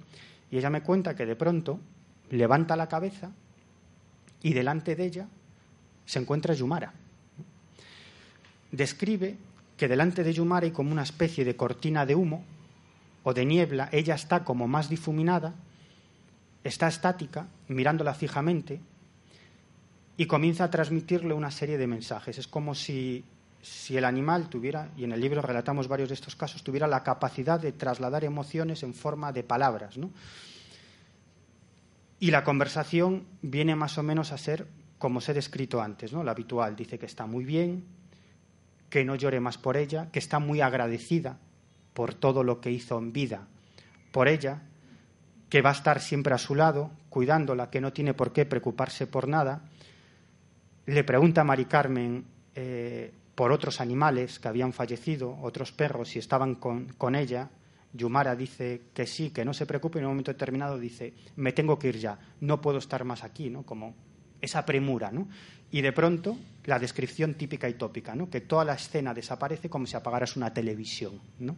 [0.49, 1.79] y ella me cuenta que de pronto
[2.29, 3.31] levanta la cabeza
[4.41, 5.27] y delante de ella
[6.05, 6.93] se encuentra Yumara.
[8.71, 9.37] Describe
[9.77, 12.43] que delante de Yumara hay como una especie de cortina de humo
[13.23, 15.53] o de niebla, ella está como más difuminada,
[16.63, 18.79] está estática, mirándola fijamente,
[20.17, 22.37] y comienza a transmitirle una serie de mensajes.
[22.37, 23.23] Es como si,
[23.61, 27.03] si el animal tuviera, y en el libro relatamos varios de estos casos, tuviera la
[27.03, 29.97] capacidad de trasladar emociones en forma de palabras.
[29.97, 30.11] ¿no?
[32.19, 36.23] Y la conversación viene más o menos a ser como os he descrito antes, ¿no?
[36.23, 36.75] la habitual.
[36.75, 37.85] Dice que está muy bien,
[38.89, 41.39] que no llore más por ella, que está muy agradecida
[41.93, 43.47] por todo lo que hizo en vida
[44.11, 44.61] por ella,
[45.49, 49.07] que va a estar siempre a su lado, cuidándola, que no tiene por qué preocuparse
[49.07, 49.63] por nada,
[50.85, 52.25] le pregunta a Mari Carmen,
[52.55, 57.49] eh, por otros animales que habían fallecido, otros perros, y estaban con, con ella,
[57.93, 61.51] Yumara dice que sí, que no se preocupe, y en un momento determinado dice, me
[61.51, 63.63] tengo que ir ya, no puedo estar más aquí, ¿no?
[63.63, 63.95] Como
[64.39, 65.27] esa premura, ¿no?
[65.71, 68.29] Y de pronto, la descripción típica y tópica, ¿no?
[68.29, 71.55] Que toda la escena desaparece como si apagaras una televisión, ¿no?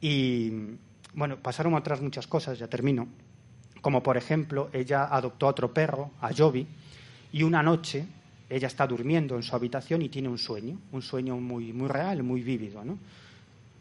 [0.00, 0.50] Y,
[1.14, 3.08] bueno, pasaron otras muchas cosas, ya termino.
[3.80, 6.66] Como, por ejemplo, ella adoptó a otro perro, a Jovi,
[7.32, 8.06] y una noche
[8.52, 12.22] ella está durmiendo en su habitación y tiene un sueño, un sueño muy, muy real,
[12.22, 12.82] muy vívido.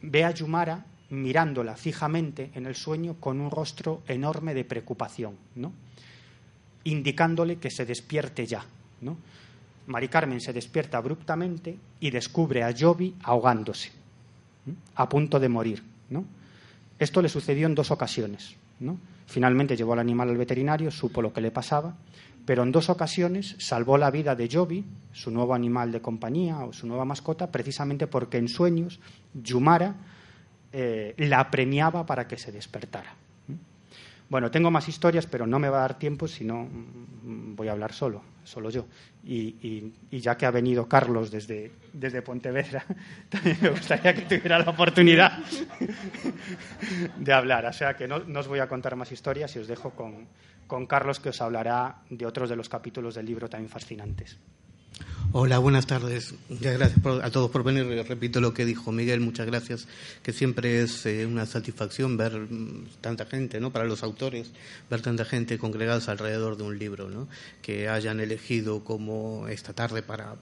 [0.01, 5.35] Ve a Yumara mirándola fijamente en el sueño con un rostro enorme de preocupación,
[6.85, 8.65] indicándole que se despierte ya.
[9.01, 9.17] ¿no?
[9.87, 13.91] Mari Carmen se despierta abruptamente y descubre a Jovi ahogándose,
[14.95, 15.83] a punto de morir.
[16.97, 18.55] Esto le sucedió en dos ocasiones.
[19.27, 21.95] Finalmente llevó al animal al veterinario, supo lo que le pasaba,
[22.45, 26.73] pero en dos ocasiones salvó la vida de Jovi, su nuevo animal de compañía o
[26.73, 28.99] su nueva mascota, precisamente porque en sueños
[29.33, 29.95] Yumara
[30.73, 33.15] eh, la premiaba para que se despertara.
[34.31, 37.67] Bueno, tengo más historias, pero no me va a dar tiempo, si no mm, voy
[37.67, 38.85] a hablar solo, solo yo.
[39.25, 42.85] Y, ya que ha venido Carlos desde, desde Pontevedra,
[43.29, 45.37] también me gustaría que tuviera la oportunidad
[47.19, 47.65] de hablar.
[47.65, 50.29] O sea que no, os voy a contar más historias y os dejo con,
[50.71, 54.39] con Carlos, que os hablará de otros de los capítulos del libro también fascinantes.
[55.33, 56.33] Hola, buenas tardes.
[56.49, 57.85] Muchas gracias a todos por venir.
[58.05, 59.87] Repito lo que dijo Miguel, muchas gracias.
[60.23, 63.71] Que siempre es eh, una satisfacción ver mm, tanta gente, ¿no?
[63.71, 64.51] Para los autores,
[64.89, 67.29] ver tanta gente congregados alrededor de un libro, ¿no?
[67.61, 70.35] Que hayan elegido como esta tarde para,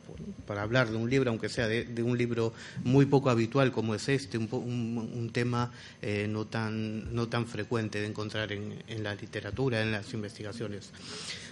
[0.48, 2.52] para hablar de un libro, aunque sea de, un libro
[2.84, 5.72] muy poco habitual como es este, un, un, tema
[6.02, 10.90] eh, no, tan, no tan frecuente de encontrar en, en la literatura, en las investigaciones.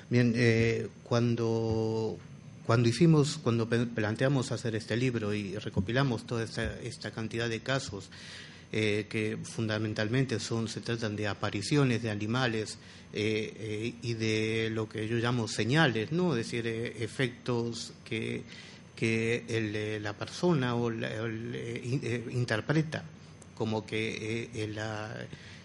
[0.09, 2.17] Bien, eh, cuando
[2.67, 8.09] cuando hicimos, cuando planteamos hacer este libro y recopilamos toda esta, cantidad de casos
[8.73, 12.77] eh, que fundamentalmente son, se tratan de apariciones de animales
[13.13, 16.35] eh, eh, y de lo que yo llamo señales, ¿no?
[16.35, 18.43] Es decir, efectos que,
[18.97, 23.05] que la persona o, interpreta
[23.55, 24.49] como que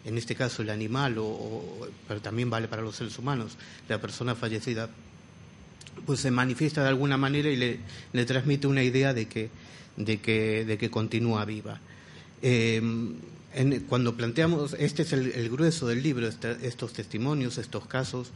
[0.05, 3.57] en este caso el animal, o, pero también vale para los seres humanos,
[3.88, 4.88] la persona fallecida
[6.07, 9.51] pues se manifiesta de alguna manera y le, transmite una idea de que,
[9.97, 11.80] de que, de que continúa viva.
[12.43, 13.14] Em,
[13.88, 18.32] cuando planteamos, este es el, grueso del libro, estos testimonios, estos casos,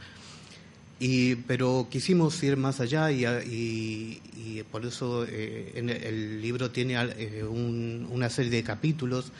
[0.99, 4.21] y, pero quisimos ir más allá y,
[4.71, 9.31] por eso eh, el, libro tiene eh, una serie de capítulos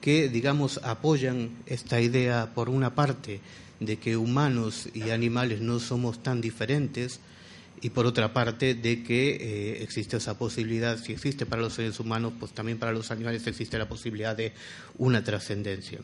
[0.00, 3.40] que, digamos, apoyan esta idea, por una parte,
[3.80, 7.20] de que humanos y animales no somos tan diferentes,
[7.82, 11.98] y por otra parte de que eh, existe esa posibilidad, si existe para los seres
[11.98, 14.52] humanos, pues también para los animales existe la posibilidad de
[14.98, 15.98] una trascendencia.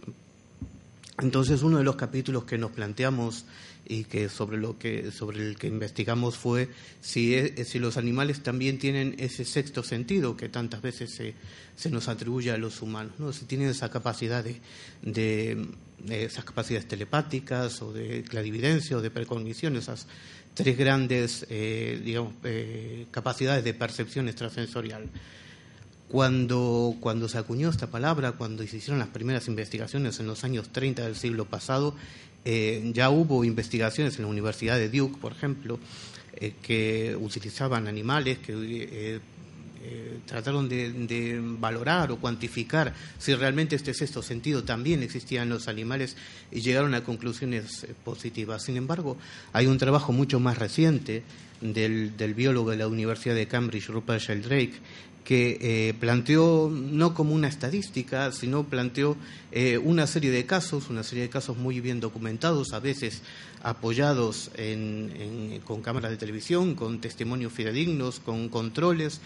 [1.20, 3.44] Entonces uno de los capítulos que nos planteamos
[3.86, 6.68] y que sobre lo que sobre el que investigamos fue
[7.00, 11.34] si, e, si los animales también tienen ese sexto sentido que tantas veces se,
[11.74, 13.32] se nos atribuye a los humanos, ¿no?
[13.32, 14.60] si tienen esa capacidad de,
[15.02, 15.66] de,
[16.24, 20.06] esas capacidades telepáticas o de clarividencia o de precognición, esas
[20.58, 25.08] tres grandes eh, digamos, eh, capacidades de percepción extrasensorial.
[26.08, 30.70] Cuando, cuando se acuñó esta palabra, cuando se hicieron las primeras investigaciones en los años
[30.70, 31.94] 30 del siglo pasado,
[32.44, 35.78] eh, ya hubo investigaciones en la Universidad de Duke, por ejemplo,
[36.62, 39.20] que utilizaban animales que
[40.28, 46.16] trataron de, valorar o cuantificar si realmente este sexto sentido también existía en los animales
[46.52, 48.62] y llegaron a conclusiones eh, positivas.
[48.62, 49.16] Sin embargo,
[49.52, 51.22] hay un trabajo mucho más reciente
[51.60, 54.74] del, biólogo de la Universidad de Cambridge, Rupert Sheldrake,
[55.24, 59.16] que eh, planteó no como una estadística, sino planteó
[59.82, 63.22] una serie de casos, una serie de casos muy bien documentados, a veces
[63.62, 64.50] apoyados
[65.64, 69.20] con cámaras de televisión, con testimonios fidedignos, con controles,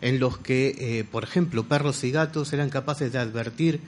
[0.00, 3.80] en los que, eh, por ejemplo, perros y gatos eran capaces de advertir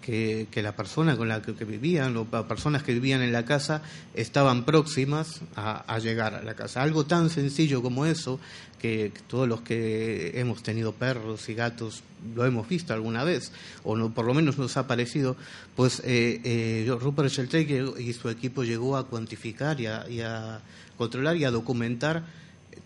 [0.00, 3.82] que, la persona con la que, vivían, o personas que vivían en la casa,
[4.14, 6.82] estaban próximas a, llegar a la casa.
[6.82, 8.40] Algo tan sencillo como eso,
[8.78, 12.02] que, todos los que hemos tenido perros y gatos
[12.34, 13.52] lo hemos visto alguna vez,
[13.84, 15.36] o no, por lo menos nos ha parecido,
[15.76, 20.60] pues eh, eh, Rupert Sheldrake y su equipo llegó a cuantificar y a
[20.98, 22.24] controlar y a documentar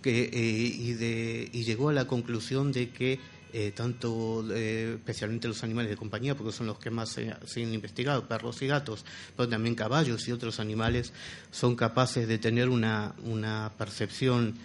[0.05, 3.19] que, eh, y, llegó a la conclusión de que
[3.55, 7.73] eh, tanto eh, especialmente los animales de compañía, porque son los que más se, han
[7.73, 11.15] investigado, perros y gatos, pero también caballos y otros animales,
[11.51, 14.59] son capaces de tener una, una percepción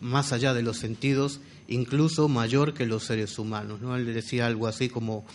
[0.00, 3.80] más allá de los sentidos, incluso mayor que los seres humanos.
[3.80, 3.94] ¿no?
[3.96, 5.26] Él decía algo así como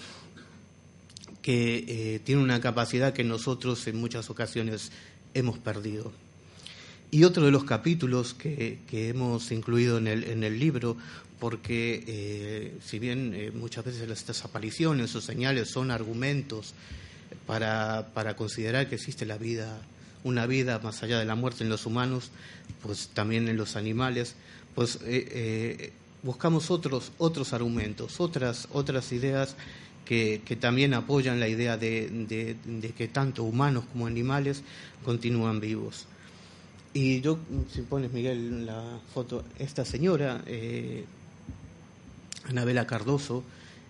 [1.43, 4.91] que tiene una capacidad que nosotros en muchas ocasiones
[5.35, 6.11] hemos perdido.
[7.11, 10.97] Y otro de los capítulos que, hemos incluido en el, en el libro,
[11.39, 16.73] porque eh, si bien eh, muchas veces estas apariciones o señales son argumentos
[17.45, 18.05] para,
[18.37, 19.81] considerar que existe la vida,
[20.23, 22.31] una vida más allá de la muerte en los humanos,
[22.83, 24.35] pues también en los animales,
[24.75, 24.99] pues
[26.21, 29.55] buscamos otros, otros argumentos, otras, otras ideas
[30.05, 32.57] que, también apoyan la idea de,
[32.97, 34.63] que tanto humanos como animales
[35.05, 36.07] continúan vivos.
[36.93, 37.37] Y yo,
[37.71, 41.05] si pones, Miguel, la foto, esta señora, eh,
[42.49, 43.43] Anabela Cardoso,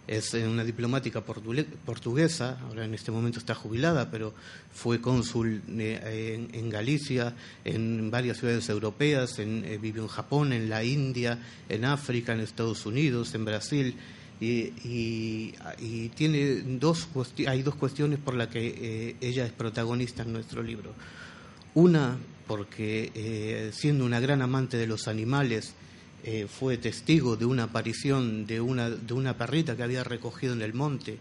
[0.10, 4.34] es una diplomática portuguesa, ahora en este momento está jubilada, pero
[4.74, 10.68] fue cónsul eh, en, Galicia, en varias ciudades europeas, en, eh, vivió en Japón, en
[10.68, 11.38] la India,
[11.70, 13.96] en África, en Estados Unidos, en Brasil.
[14.42, 15.54] Y,
[16.16, 17.08] tiene dos
[17.46, 20.94] hay dos cuestiones por las que eh, ella es protagonista en nuestro libro.
[21.76, 22.18] Una,
[22.50, 25.76] porque siendo una gran amante de los animales,
[26.22, 30.62] eh, fue testigo de una aparición de una, de una perrita que había recogido en
[30.62, 31.18] el monte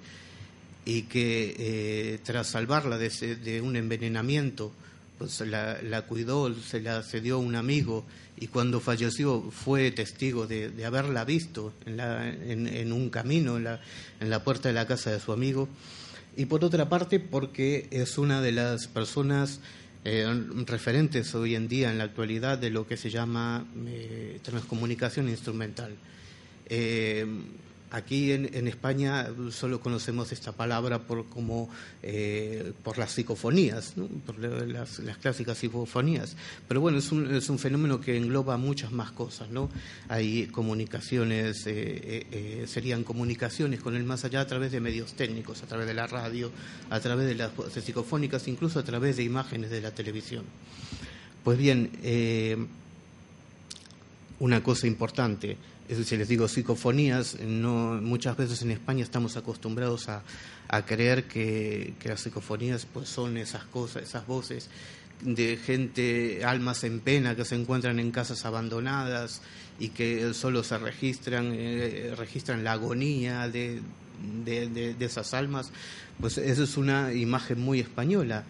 [0.84, 4.72] y que eh, tras salvarla de, un envenenamiento,
[5.16, 8.06] pues la, cuidó, se la cedió a un amigo
[8.40, 13.80] y cuando falleció fue testigo de, haberla visto en, en, un camino, en la,
[14.18, 15.68] en la puerta de la casa de su amigo.
[16.36, 19.60] Y por otra parte, porque es una de las personas
[20.04, 20.26] eh,
[20.66, 25.94] referentes hoy en día en la actualidad de lo que se llama eh, transcomunicación instrumental.
[26.66, 27.26] Eh,
[27.90, 31.70] Aquí en, España solo conocemos esta palabra por como
[32.02, 33.94] eh, por las psicofonías,
[34.26, 36.36] por las, clásicas psicofonías.
[36.68, 39.70] Pero bueno, es un, es un, fenómeno que engloba muchas más cosas, ¿no?
[40.08, 45.62] Hay comunicaciones, eh, eh, serían comunicaciones con el más allá a través de medios técnicos,
[45.62, 46.50] a través de la radio,
[46.90, 50.44] a través de las voces psicofónicas, incluso a través de imágenes de la televisión.
[51.42, 51.90] Pues bien,
[54.40, 55.56] una cosa importante
[55.88, 60.22] si les digo psicofonías, no, muchas veces en España estamos acostumbrados a,
[60.84, 64.68] creer que, las psicofonías pues son esas cosas, esas voces
[65.22, 69.40] de gente, almas en pena que se encuentran en casas abandonadas
[69.80, 73.80] y que solo se registran, eh, registran la agonía de,
[75.00, 75.72] esas almas,
[76.20, 78.44] pues eso es una imagen muy española.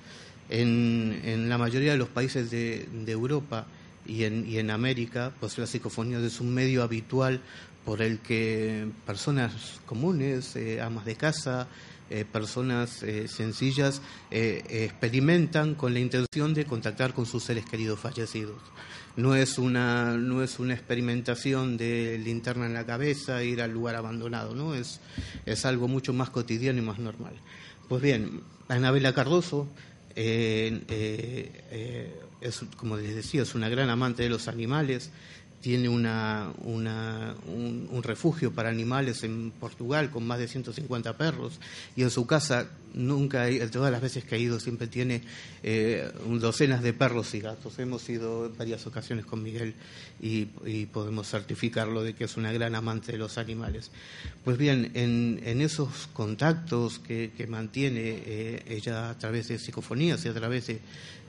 [0.51, 3.67] En, la mayoría de los países de Europa,
[4.09, 7.41] y en, y en América, pues la psicofonía es un medio habitual
[7.85, 11.69] por el que personas comunes, eh, amas de casa,
[12.11, 14.01] eh, personas eh, sencillas
[14.31, 18.61] experimentan con la intención de contactar con sus seres queridos fallecidos.
[19.17, 23.97] No es una, no es una experimentación de linterna en la cabeza, ir al lugar
[23.97, 24.75] abandonado, ¿no?
[24.75, 25.01] Es,
[25.45, 27.35] es algo mucho más cotidiano y más normal.
[27.89, 29.67] Pues bien, Anabela Cardoso
[32.41, 35.11] es, como les decía, es una gran amante de los animales,
[35.61, 41.59] tiene una, un, refugio para animales en Portugal con más de 150 perros
[41.97, 45.23] y en su casa nunca, todas las veces que ha ido siempre tiene
[45.63, 47.79] eh, docenas de perros y gatos.
[47.79, 49.75] Hemos ido en varias ocasiones con Miguel
[50.21, 50.47] y,
[50.87, 53.91] podemos certificarlo de que es una gran amante de los animales.
[54.45, 60.35] Pues bien, en, esos contactos que, mantiene eh, ella a través de psicofonías y a
[60.35, 60.67] través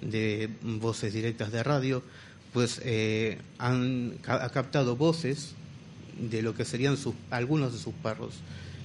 [0.01, 2.03] de voces directas de radio,
[2.53, 5.53] pues eh, han ha captado voces
[6.17, 8.35] de lo que serían sus, algunos de sus perros.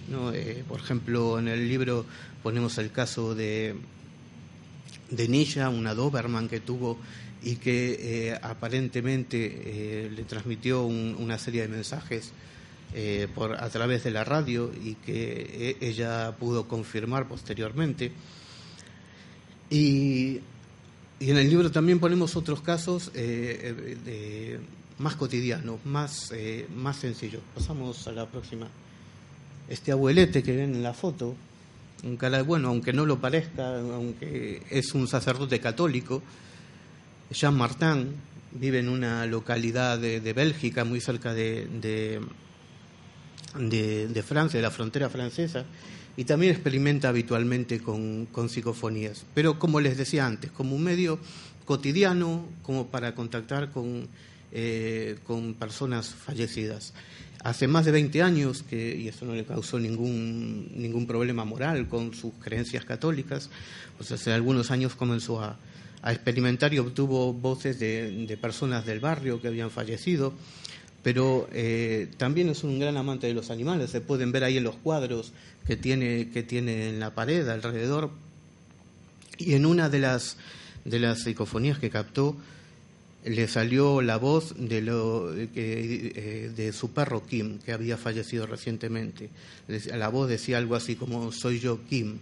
[0.09, 0.33] ¿no?
[0.33, 2.05] Eh, por ejemplo, en el libro
[2.43, 3.75] ponemos el caso de,
[5.11, 6.99] de Nisha, una Doberman que tuvo
[7.43, 12.33] y que eh, aparentemente le transmitió una serie de mensajes
[13.35, 18.12] por, a través de la radio y que ella pudo confirmar posteriormente.
[19.69, 20.41] Y
[21.25, 24.59] y en el libro también ponemos otros casos eh, eh,
[24.99, 27.41] más cotidianos, más, eh, más sencillos.
[27.55, 28.68] Pasamos a la próxima.
[29.66, 31.35] Este abuelete que ven en la foto,
[32.03, 36.22] un cara, bueno, aunque no lo parezca, aunque es un sacerdote católico,
[37.31, 38.12] Jean Martin,
[38.53, 41.66] vive en una localidad de, Bélgica, muy cerca de,
[43.57, 45.64] de, de Francia, de la frontera francesa,
[46.17, 49.25] y también experimenta habitualmente con, psicofonías.
[49.35, 51.19] Pero como les decía antes, como un medio
[51.65, 54.09] cotidiano, como para contactar con,
[54.53, 56.93] eh, con personas fallecidas.
[57.43, 61.89] Hace más de 20 años, que, y eso no le causó ningún, ningún problema moral
[61.89, 63.51] con sus creencias católicas,
[63.99, 65.59] pues hace algunos años comenzó a,
[66.05, 70.35] a experimentar y obtuvo voces de, personas del barrio que habían fallecido,
[71.05, 73.90] pero eh, también es un gran amante de los animales.
[73.90, 75.32] Se pueden ver ahí en los cuadros
[75.66, 78.11] que tiene, que tiene en la pared alrededor.
[79.36, 80.38] Y en una de las,
[80.86, 82.36] de las psicofonías que captó,
[83.22, 89.28] le salió la voz de, lo, eh, de su perro Kim, que había fallecido recientemente.
[89.92, 92.16] La voz decía algo así como, soy yo Kim.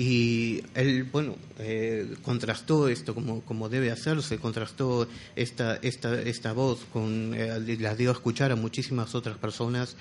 [0.00, 6.86] Y él, bueno, eh, contrastó esto como, como debe hacerse, contrastó esta, esta, esta voz,
[6.90, 9.96] con, eh, las dio a escuchar a muchísimas otras personas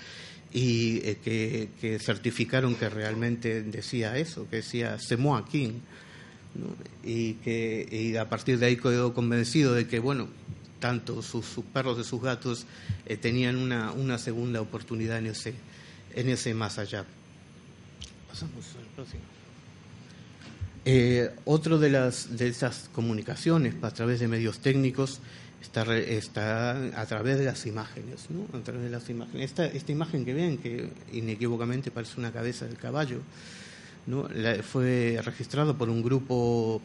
[0.54, 5.82] y que, que, certificaron que realmente decía eso, que decía Semoa King
[7.04, 10.30] y que a partir de ahí quedó convencido de que, bueno,
[10.80, 12.68] tanto sus, perros y sus gatos
[13.06, 15.56] eh, tenían una, una, segunda oportunidad en ese,
[16.16, 17.04] en ese más allá.
[18.30, 19.39] Pasamos al próximo.
[20.86, 25.20] Eh, otro de, las, de esas comunicaciones a través de medios técnicos
[25.62, 28.46] está, está a través de las imágenes, ¿no?
[28.58, 29.52] A través de las imágenes.
[29.52, 33.20] Esta, esta imagen que ven, que inequívocamente parece una cabeza del caballo,
[34.64, 36.82] fue registrado por un grupo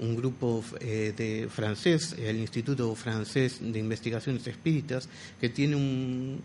[0.00, 5.08] un grupo eh, de francés, el Instituto Francés de Investigaciones Espíritas,
[5.40, 6.40] que tiene un,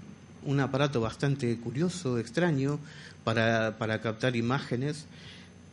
[0.45, 2.79] un aparato bastante curioso, extraño,
[3.23, 5.05] para, para captar imágenes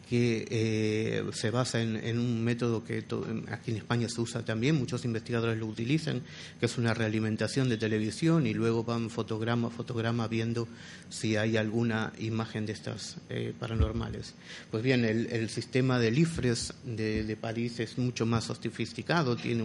[0.09, 3.05] que eh, se basa en, un método que
[3.50, 6.22] aquí en España se usa también, muchos investigadores lo utilizan,
[6.61, 10.68] que es una realimentación de televisión y luego van fotograma a fotograma viendo
[11.09, 14.34] si hay alguna imagen de estas eh, paranormales.
[14.70, 19.62] Pues bien, el, sistema de Lifres de, París es mucho más sofisticado, tiene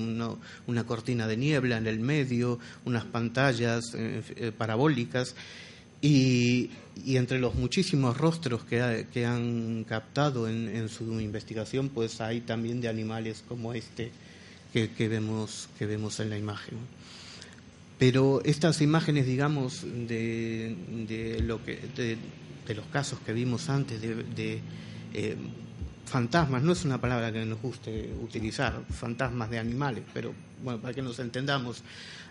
[0.68, 5.36] una cortina de niebla en el medio, unas pantallas eh, parabólicas
[6.02, 6.72] y,
[7.06, 13.44] entre los muchísimos rostros que, han captado en, su investigación, pues hay también de animales
[13.48, 14.12] como este
[14.74, 16.78] que, vemos, que vemos en la imagen.
[17.98, 24.62] Pero estas imágenes, digamos, de, lo que, de, los casos que vimos antes, de,
[25.14, 25.36] eh,
[26.06, 30.34] fantasmas, no es una palabra que nos guste utilizar, fantasmas de animales, pero
[30.64, 31.84] bueno, para que nos entendamos,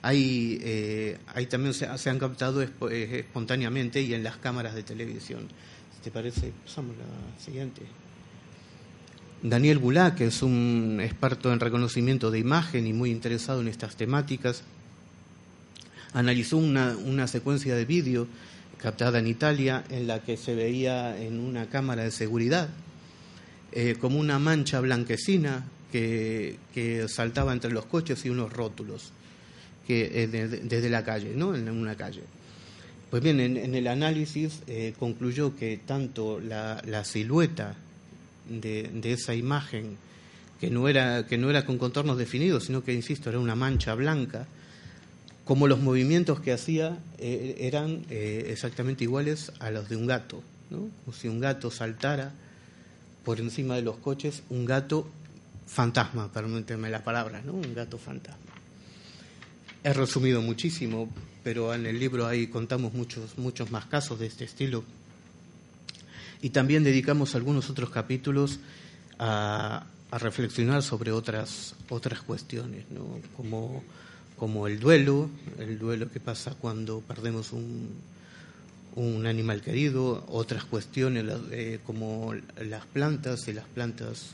[0.02, 1.18] hay, eh,
[1.48, 2.68] también se, han captado eh,
[3.20, 5.48] espontáneamente y en las cámaras de televisión.
[6.02, 6.52] ¿Te parece?
[6.64, 7.82] Pasamos la siguiente.
[9.42, 13.96] Daniel Goulart, que es un experto en reconocimiento de imagen y muy interesado en estas
[13.96, 14.62] temáticas,
[16.12, 18.26] analizó una, una secuencia de vídeo
[18.78, 22.68] captada en Italia en la que se veía en una cámara de seguridad
[23.72, 26.56] eh, como una mancha blanquecina que,
[27.08, 29.12] saltaba entre los coches y unos rótulos
[29.88, 31.56] que, eh, desde la calle, ¿no?
[31.56, 32.20] en una calle.
[33.10, 37.74] Pues bien, en, el análisis eh, concluyó que tanto la, silueta
[38.50, 39.96] de, esa imagen,
[40.60, 43.94] que no, era, que no era con contornos definidos, sino que, insisto, era una mancha
[43.94, 44.46] blanca,
[45.46, 50.90] como los movimientos que hacía eh, eran exactamente iguales a los de un gato, ¿no?
[51.02, 52.34] como si un gato saltara
[53.24, 55.08] por encima de los coches, un gato
[55.66, 57.54] fantasma, permíteme la palabra, ¿no?
[57.54, 58.47] Un gato fantasma.
[59.84, 61.08] He resumido muchísimo,
[61.44, 64.84] pero en el libro ahí contamos muchos, muchos más casos de este estilo.
[66.42, 68.58] Y también dedicamos algunos otros capítulos
[69.18, 73.20] a, reflexionar sobre otras, otras cuestiones, ¿no?
[73.36, 73.84] como,
[74.38, 77.90] como el duelo, el duelo que pasa cuando perdemos un,
[78.96, 81.24] un animal querido, otras cuestiones
[81.84, 84.30] como las plantas, y las plantas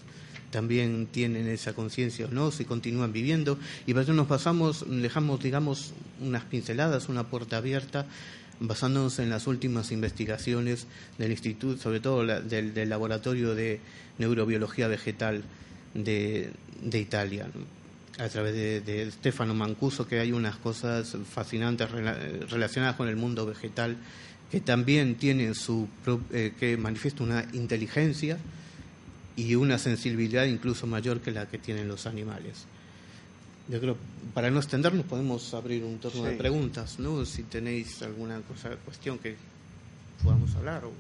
[0.55, 3.59] también tienen esa conciencia o no, si continúan viviendo.
[3.87, 8.07] Y para eso nos pasamos, dejamos, digamos, unas pinceladas, una puerta abierta,
[8.61, 10.87] basándonos en las últimas investigaciones
[11.19, 13.81] del Instituto, sobre todo del, Laboratorio de
[14.19, 15.43] Neurobiología Vegetal
[15.93, 16.53] de,
[16.93, 17.49] Italia.
[18.19, 23.97] a través de, Stefano Mancuso, que hay unas cosas fascinantes relacionadas con el mundo vegetal
[24.53, 25.89] que también tiene su
[26.33, 28.39] eh, que manifiesta una inteligencia
[29.37, 32.66] y una sensibilidad incluso mayor que la que tienen los animales.
[33.68, 33.97] Yo creo,
[34.35, 37.24] para no extendernos, podemos abrir un turno de preguntas, ¿no?
[37.24, 39.37] Si tenéis alguna cosa, cuestión que
[40.22, 40.85] podamos hablar.
[40.85, 40.93] O...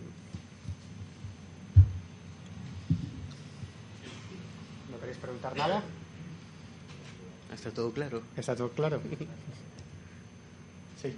[4.90, 5.82] ¿No queréis preguntar nada?
[7.54, 8.22] Está todo claro.
[8.36, 9.00] Está todo claro.
[11.02, 11.14] sí.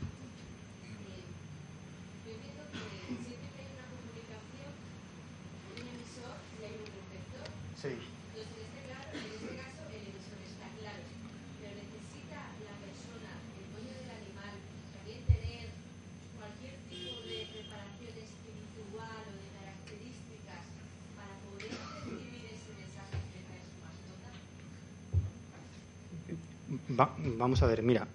[27.36, 28.06] Vamos a ver, mira,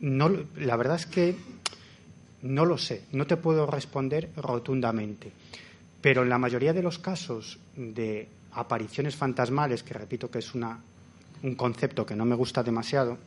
[0.00, 1.36] la verdad es que
[2.42, 5.32] no lo sé, no te puedo responder rotundamente,
[6.00, 10.80] pero en la mayoría de los casos de apariciones fantasmales, que repito que es una,
[11.42, 13.18] un concepto que no me gusta demasiado,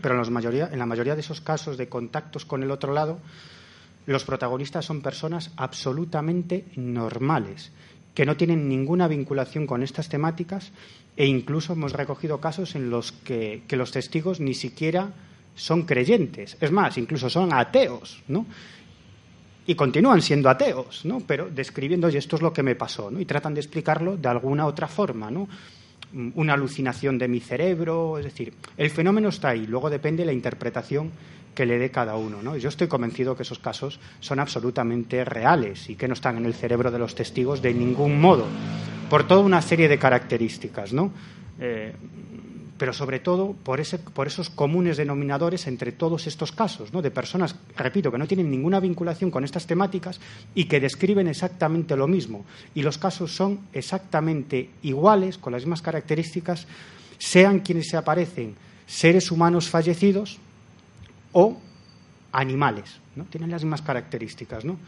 [0.00, 3.18] pero en, mayoría, en la mayoría de esos casos de contactos con el otro lado,
[4.06, 7.72] los protagonistas son personas absolutamente normales,
[8.14, 10.72] que no tienen ninguna vinculación con estas temáticas
[11.16, 15.12] e incluso hemos recogido casos en los que, los testigos ni siquiera
[15.54, 18.46] son creyentes, es más, incluso son ateos, ¿no?
[19.66, 21.20] Y continúan siendo ateos, ¿no?
[21.20, 23.20] Pero describiendo, y esto es lo que me pasó, ¿no?
[23.20, 25.48] Y tratan de explicarlo de alguna otra forma, ¿no?
[26.34, 31.12] Una alucinación de mi cerebro, es decir, el fenómeno está ahí, luego depende la interpretación
[31.54, 32.56] que le dé cada uno, ¿no?
[32.56, 36.54] Yo estoy convencido que esos casos son absolutamente reales y que no están en el
[36.54, 38.46] cerebro de los testigos de ningún modo,
[39.10, 41.12] por toda una serie de características, ¿no?
[41.60, 41.92] Eh,
[42.82, 47.00] pero sobre todo por, esos comunes denominadores entre todos estos casos, ¿no?
[47.00, 50.20] de personas, repito, que no tienen ninguna vinculación con estas temáticas
[50.52, 52.44] y que describen exactamente lo mismo.
[52.74, 56.66] Y los casos son exactamente iguales, con las mismas características,
[57.18, 60.40] sean quienes se aparecen, seres humanos fallecidos
[61.32, 61.58] o
[62.32, 63.24] animales, ¿no?
[63.24, 64.78] Tienen las mismas características, ¿no?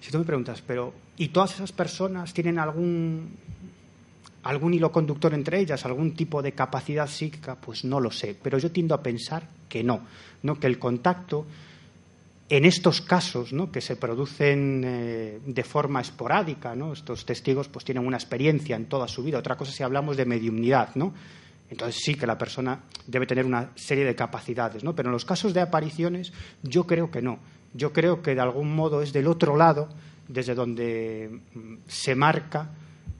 [0.00, 3.36] Si tú me preguntas, pero ¿y todas esas personas tienen algún
[4.42, 8.58] algún hilo conductor entre ellas, algún tipo de capacidad psíquica, pues no lo sé, pero
[8.58, 10.02] yo tiendo a pensar que no,
[10.42, 10.58] ¿no?
[10.58, 11.46] que el contacto
[12.48, 13.70] en estos casos ¿no?
[13.70, 16.92] que se producen eh, de forma esporádica, ¿no?
[16.92, 20.24] estos testigos pues tienen una experiencia en toda su vida, otra cosa si hablamos de
[20.24, 21.14] mediumnidad, ¿no?
[21.72, 24.94] Entonces sí que la persona debe tener una serie de capacidades, ¿no?
[24.94, 26.30] pero en los casos de apariciones
[26.62, 27.38] yo creo que no,
[27.72, 29.88] yo creo que de algún modo es del otro lado
[30.28, 32.72] desde donde mm, se marca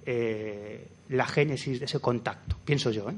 [0.05, 3.09] eh, la génesis de ese contacto, pienso yo.
[3.09, 3.14] ¿eh?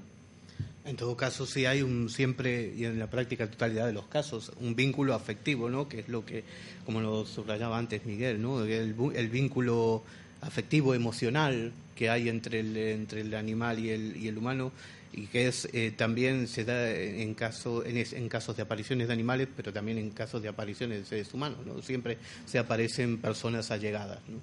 [0.84, 4.52] En todo caso, sí hay un siempre, y en la práctica totalidad de los casos,
[4.60, 5.88] un vínculo afectivo, ¿no?
[5.88, 6.44] que es lo que,
[6.86, 8.62] como lo subrayaba antes Miguel, ¿no?
[8.62, 10.04] el, el vínculo
[10.42, 14.72] afectivo, emocional que hay entre el, entre el animal y el, y el humano
[15.16, 19.12] y que es eh, también se da en, caso, en, en, casos de apariciones de
[19.12, 21.58] animales, pero también en casos de apariciones de seres humanos.
[21.64, 21.80] ¿no?
[21.82, 24.40] Siempre se aparecen personas allegadas, ¿no?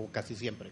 [0.00, 0.70] o casi siempre.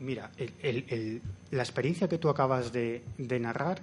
[0.00, 0.30] Mira,
[1.50, 3.82] la experiencia que tú acabas de, narrar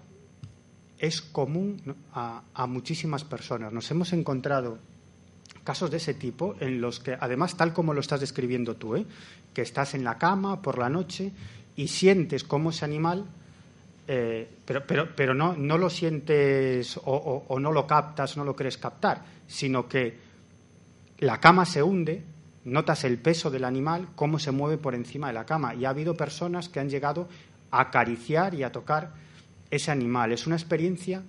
[0.97, 1.81] es común
[2.13, 3.73] a, muchísimas personas.
[3.73, 4.79] Nos hemos encontrado
[5.63, 9.05] casos de ese tipo en los que, además, tal como lo estás describiendo tú, ¿eh?
[9.53, 11.31] que estás en la cama por la noche
[11.75, 13.25] y sientes como ese animal,
[14.07, 14.85] eh, pero,
[15.15, 20.17] pero, no lo sientes o, o no lo captas, no lo crees captar, sino que
[21.19, 22.32] la cama se hunde
[22.65, 25.75] notas el peso del animal, cómo se mueve por encima de la cama.
[25.75, 27.27] Y ha habido personas que han llegado
[27.71, 29.11] a acariciar y a tocar
[29.69, 30.31] ese animal.
[30.31, 31.23] Es una experiencia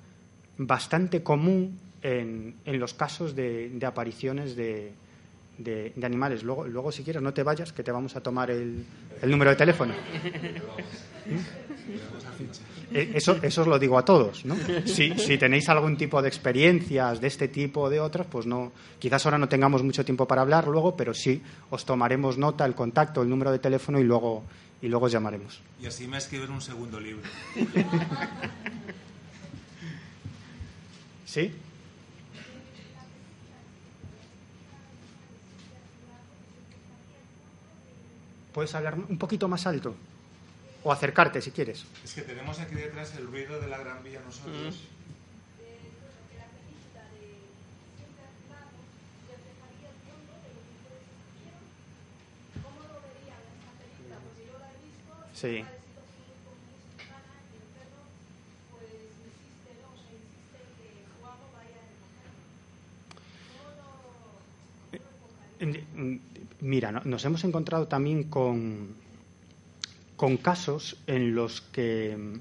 [0.59, 4.93] bastante común en, los casos de, apariciones de,
[6.03, 6.43] animales.
[6.43, 8.85] Luego, luego, si quieres, no te vayas, que te vamos a tomar el,
[9.23, 9.95] el número de teléfono.
[12.93, 14.57] eso, eso os lo digo a todos, ¿no?
[14.87, 19.25] Si, tenéis algún tipo de experiencias de este tipo o de otras, pues no, quizás
[19.27, 23.23] ahora no tengamos mucho tiempo para hablar luego, pero sí os tomaremos nota, el contacto,
[23.23, 24.45] el número de teléfono y luego,
[24.81, 25.61] y luego os llamaremos.
[25.83, 27.29] Y así me escriben un segundo libro.
[31.25, 31.53] ¿Sí?
[38.53, 39.97] ¿Puedes hablar un poquito más alto?
[40.85, 41.85] O acercarte si quieres.
[42.05, 44.81] Es que tenemos aquí detrás el ruido de la Gran Vía nosotros.
[55.33, 55.65] Sí.
[66.61, 68.97] Mira, nos hemos encontrado también con,
[70.17, 72.41] con casos en los que mm,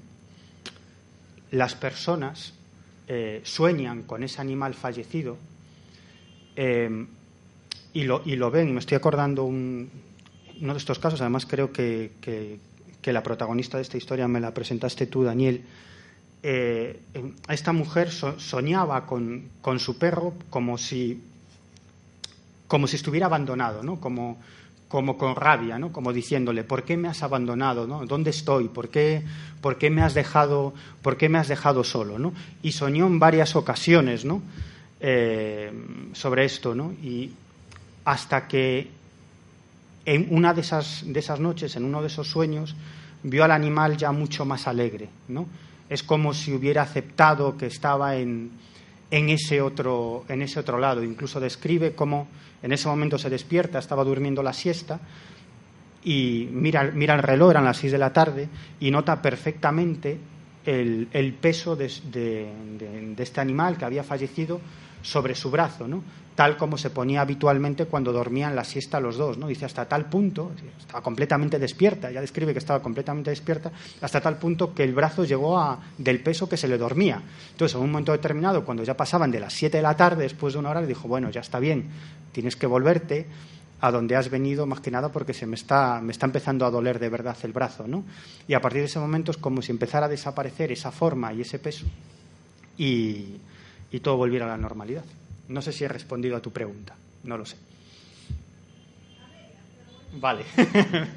[1.52, 2.54] las personas
[3.08, 5.36] eh, sueñan con ese animal fallecido
[6.56, 7.06] Eh,
[7.92, 8.72] y, lo, y lo ven.
[8.72, 9.90] Me estoy acordando un,
[10.60, 12.58] uno de estos casos, además creo que, que,
[13.12, 15.62] la protagonista de esta historia me la presentaste tú, Daniel.
[16.42, 17.00] Eh,
[17.48, 21.22] esta mujer soñaba con, con, su perro como si,
[22.66, 24.00] como si estuviera abandonado, ¿no?
[24.00, 24.38] como,
[24.94, 25.90] como con rabia, ¿no?
[25.90, 27.84] como diciéndole, ¿por qué me has abandonado?
[28.06, 28.68] ¿Dónde estoy?
[28.68, 29.24] ¿Por qué,
[29.60, 30.72] ¿Por qué me has dejado,
[31.02, 32.32] por qué me has dejado solo?
[32.62, 34.40] Y soñó en varias ocasiones ¿no?
[35.00, 35.72] Eh,
[36.12, 36.92] sobre esto, ¿no?
[37.02, 37.32] y
[38.04, 38.88] hasta que
[40.04, 42.76] en una de esas, de esas noches, en uno de esos sueños,
[43.24, 45.48] vio al animal ya mucho más alegre, ¿no?
[45.90, 48.52] Es como si hubiera aceptado que estaba en,
[49.14, 51.04] en, ese otro, en ese otro lado.
[51.04, 52.26] Incluso describe cómo
[52.62, 54.98] en ese momento se despierta, estaba durmiendo la siesta
[56.02, 58.48] y mira, mira el reloj, eran las seis de la tarde,
[58.80, 60.18] y nota perfectamente
[60.66, 64.60] el, el peso de, de, este animal que había fallecido
[65.04, 66.02] sobre su brazo, ¿no?
[66.34, 69.46] tal como se ponía habitualmente cuando dormían la siesta los dos, ¿no?
[69.46, 74.36] Dice hasta tal punto, estaba completamente despierta, ya describe que estaba completamente despierta, hasta tal
[74.38, 77.22] punto que el brazo llegó a, del peso que se le dormía.
[77.52, 80.54] Entonces, en un momento determinado, cuando ya pasaban de las siete de la tarde, después
[80.54, 81.88] de una hora, le dijo, bueno, ya está bien,
[82.32, 83.26] tienes que volverte
[83.80, 86.70] a donde has venido más que nada porque se me está, me está empezando a
[86.70, 88.02] doler de verdad el brazo, ¿no?
[88.48, 91.42] Y a partir de ese momento es como si empezara a desaparecer esa forma y
[91.42, 91.84] ese peso
[92.78, 93.36] y,
[93.94, 95.04] y todo volviera a la normalidad.
[95.46, 97.56] No sé si he respondido a tu pregunta, no lo sé.
[100.14, 100.44] Vale.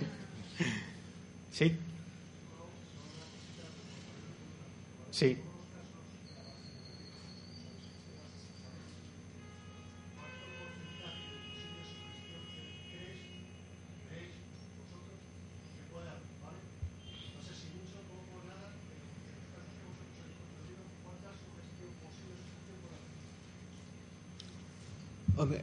[1.51, 1.75] ¿Sí?
[5.09, 5.39] Sí.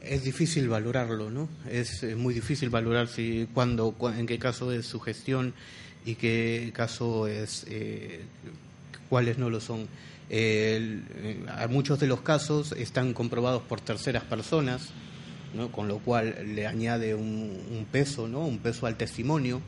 [0.03, 1.49] Es difícil valorarlo, ¿no?
[1.69, 5.53] Es, muy difícil valorar si, cuándo, en qué caso es sugestión
[6.05, 8.21] y qué caso es, eh,
[9.09, 9.87] cuáles no lo son.
[10.29, 11.01] Eh,
[11.69, 14.89] muchos de los casos están comprobados por terceras personas,
[15.53, 15.71] ¿no?
[15.71, 18.45] con lo cual le añade un, un peso, ¿no?
[18.45, 19.61] un peso al testimonio.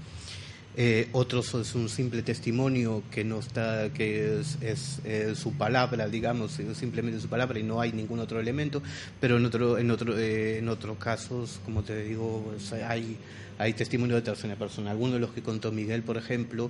[0.79, 5.01] Eh, otros es un simple testimonio que no está, que es,
[5.33, 8.83] su palabra, digamos, simplemente su palabra y no hay ningún otro elemento,
[9.19, 12.53] pero en otro, en otro, eh, en otros casos, como te digo,
[12.87, 13.17] hay
[13.57, 14.91] hay testimonio de tercera persona.
[14.91, 16.69] Algunos de los que contó Miguel, por ejemplo,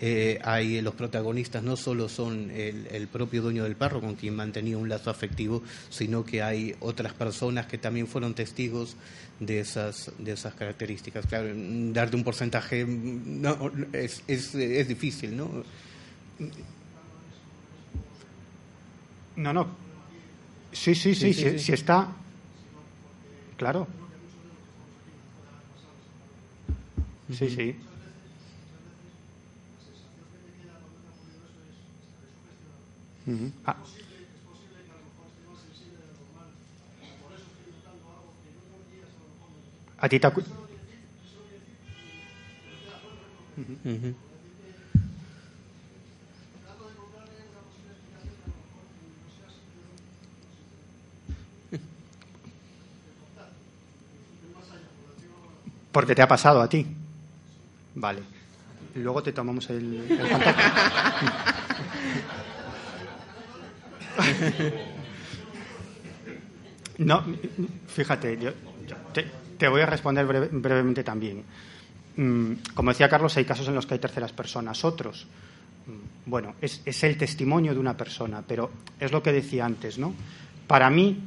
[0.00, 4.76] eh, hay los protagonistas no solo son el, propio dueño del perro con quien mantenía
[4.76, 8.96] un lazo afectivo, sino que hay otras personas que también fueron testigos
[9.40, 11.26] de esas de esas características.
[11.26, 11.48] Claro,
[11.92, 15.64] darte un porcentaje no, es, es, es difícil, ¿no?
[19.36, 19.68] No, no.
[20.72, 22.08] Sí, sí, sí, sí, sí, sí está.
[23.56, 23.86] Claro.
[27.32, 27.76] Sí, sí.
[33.64, 33.76] Ah.
[39.98, 40.32] A ti te uh
[43.56, 44.14] -huh.
[55.90, 56.86] Porque te ha pasado a ti.
[57.94, 58.20] Vale.
[58.96, 60.62] Luego te tomamos el, contacto.
[66.98, 67.24] no,
[67.88, 68.52] fíjate, yo,
[69.58, 71.42] te, voy a responder brevemente también.
[72.16, 74.84] Mm, como decía Carlos, hay casos en los que hay terceras personas.
[74.84, 75.26] Otros,
[75.86, 79.98] mm, bueno, es, es el testimonio de una persona, pero es lo que decía antes,
[79.98, 80.14] ¿no?
[80.66, 81.20] Para mí,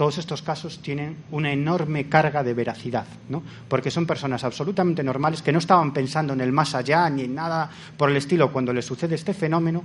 [0.00, 3.42] todos estos casos tienen una enorme carga de veracidad, ¿no?
[3.68, 7.34] porque son personas absolutamente normales que no estaban pensando en el más allá ni en
[7.34, 9.84] nada por el estilo cuando les sucede este fenómeno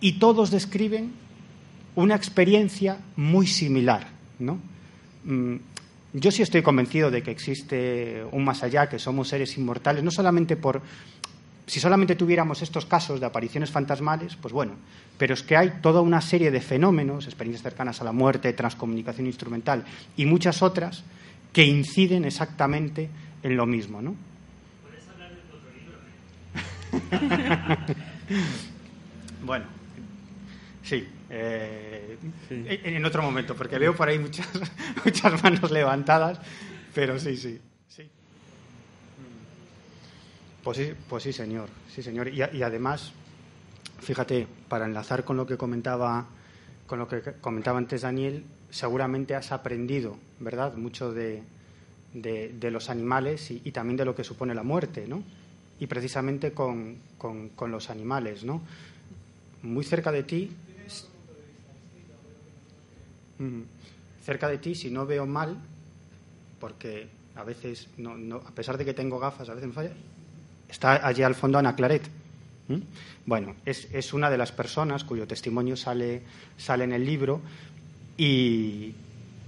[0.00, 1.12] y todos describen
[1.96, 4.06] una experiencia muy similar.
[4.38, 4.58] ¿no?
[5.24, 5.56] Mm,
[6.12, 10.10] yo sí estoy convencido de que existe un más allá, que somos seres inmortales, no
[10.10, 10.80] solamente por
[11.66, 14.72] si solamente tuviéramos estos casos de apariciones fantasmales, pues bueno,
[15.18, 19.26] pero es que hay toda una serie de fenómenos, experiencias cercanas a la muerte, transcomunicación
[19.26, 19.84] instrumental
[20.16, 21.04] y muchas otras
[21.52, 23.10] que inciden exactamente
[23.42, 24.14] en lo mismo, ¿no?
[24.82, 25.68] ¿Puedes hablar otro
[27.76, 27.96] libro?
[29.44, 29.66] bueno,
[30.88, 32.18] sí, eh,
[32.50, 34.48] En, otro momento, porque veo por ahí muchas,
[35.04, 36.40] muchas manos levantadas,
[36.94, 37.60] pero sí, sí.
[40.68, 41.68] Pues sí, pues sí, señor.
[41.94, 42.28] Sí, señor.
[42.28, 43.12] Y, además,
[44.00, 46.26] fíjate, para enlazar con lo que comentaba
[46.86, 51.42] con lo que comentaba antes Daniel, seguramente has aprendido, ¿verdad?, mucho de,
[52.12, 55.22] de, los animales y, también de lo que supone la muerte, ¿no?
[55.80, 58.62] Y precisamente con, con, los animales, ¿no?
[59.62, 60.50] Muy cerca de ti,
[64.22, 65.58] cerca de ti, si no veo mal,
[66.60, 67.88] porque a veces,
[68.46, 69.92] a pesar de que tengo gafas, a veces me falla,
[70.68, 72.02] está allí al fondo Ana Claret.
[73.24, 76.22] Bueno, es, es, una de las personas cuyo testimonio sale,
[76.58, 77.40] sale en el libro
[78.16, 78.92] y,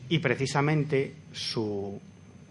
[0.09, 2.01] y precisamente su,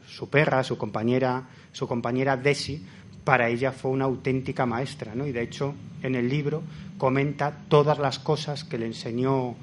[0.07, 2.85] su perra, su compañera, su compañera Desi,
[3.23, 5.25] para ella fue una auténtica maestra, ¿no?
[5.25, 5.73] Y de hecho,
[6.03, 6.63] en el libro
[6.97, 9.55] comenta todas las cosas que le enseñó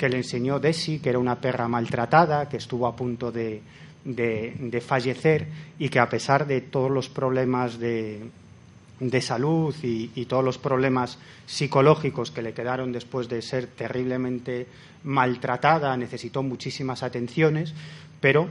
[0.00, 3.60] que le enseñó Desi, que era una perra maltratada, que estuvo a punto de,
[4.02, 5.46] de, fallecer
[5.78, 8.22] y que a pesar de todos los problemas de,
[8.98, 14.66] de salud y, y, todos los problemas psicológicos que le quedaron después de ser terriblemente
[15.04, 17.74] maltratada, necesitó muchísimas atenciones,
[18.22, 18.48] pero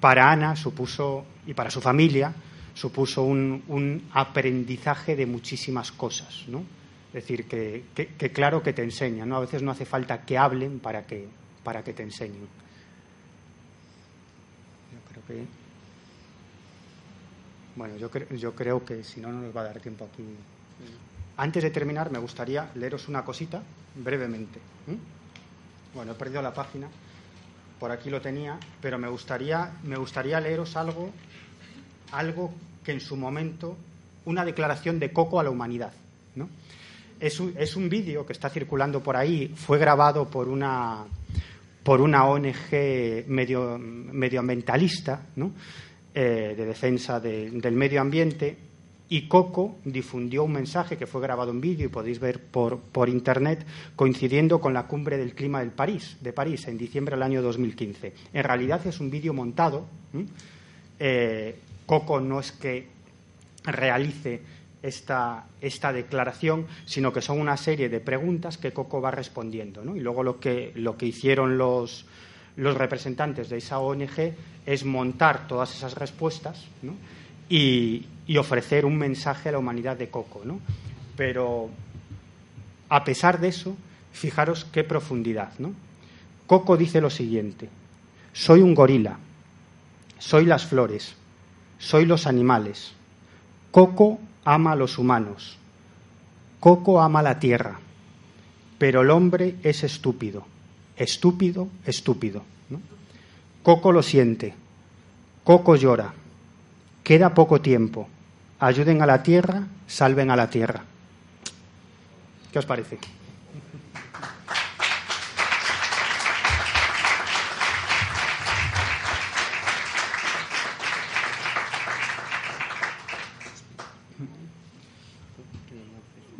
[0.00, 2.34] para Ana supuso, y para su familia,
[2.74, 6.64] supuso un, aprendizaje de muchísimas cosas, ¿no?
[7.08, 7.84] Es decir, que,
[8.32, 9.36] claro que te enseñan, ¿no?
[9.36, 11.26] A veces no hace falta que hablen para que,
[11.64, 12.42] para que te enseñen.
[14.92, 15.46] Yo creo que...
[17.76, 20.24] Bueno, yo, yo creo que si no, no nos va a dar tiempo aquí.
[21.36, 23.62] Antes de terminar, me gustaría leeros una cosita
[23.94, 24.58] brevemente.
[25.94, 26.88] Bueno, he perdido la página
[27.78, 31.10] por aquí lo tenía, pero me gustaría, me gustaría leeros algo,
[32.12, 32.52] algo
[32.84, 33.76] que en su momento,
[34.24, 35.92] una declaración de Coco a la humanidad.
[36.34, 36.48] ¿no?
[37.20, 41.04] Es un, es un vídeo que está circulando por ahí, fue grabado por una,
[41.82, 45.52] por una ONG medio, medioambientalista, ¿no?
[46.14, 48.56] Eh, de defensa del medio ambiente,
[49.10, 53.08] y Coco difundió un mensaje que fue grabado en vídeo y podéis ver por, por,
[53.08, 53.64] internet
[53.96, 58.12] coincidiendo con la cumbre del clima del París, de París en diciembre del año 2015.
[58.34, 59.86] En realidad es un vídeo montado.
[60.98, 62.88] Eh, Coco no es que
[63.64, 64.42] realice
[64.82, 69.82] esta, esta, declaración, sino que son una serie de preguntas que Coco va respondiendo.
[69.96, 72.06] Y luego lo que, lo que hicieron los,
[72.58, 74.34] los representantes de esa ONG
[74.66, 76.94] es montar todas esas respuestas ¿no?
[77.48, 78.06] y,
[78.38, 80.42] ofrecer un mensaje a la humanidad de Coco.
[80.44, 80.60] ¿no?
[81.16, 81.70] Pero
[82.88, 83.76] a pesar de eso,
[84.12, 85.52] fijaros qué profundidad.
[85.58, 85.72] ¿no?
[86.46, 87.68] Coco dice lo siguiente,
[88.32, 89.18] soy un gorila,
[90.18, 91.14] soy las flores,
[91.78, 92.92] soy los animales.
[93.70, 94.18] Coco
[94.54, 95.58] ama a los humanos,
[96.60, 97.78] Coco ama la tierra,
[98.78, 100.46] pero el hombre es estúpido,
[100.96, 102.42] estúpido, estúpido.
[103.62, 104.54] Coco lo siente,
[105.44, 106.14] Coco llora,
[107.08, 108.06] Queda poco tiempo.
[108.60, 110.82] Ayuden a la tierra, salven a la tierra.
[112.52, 112.98] ¿Qué os parece?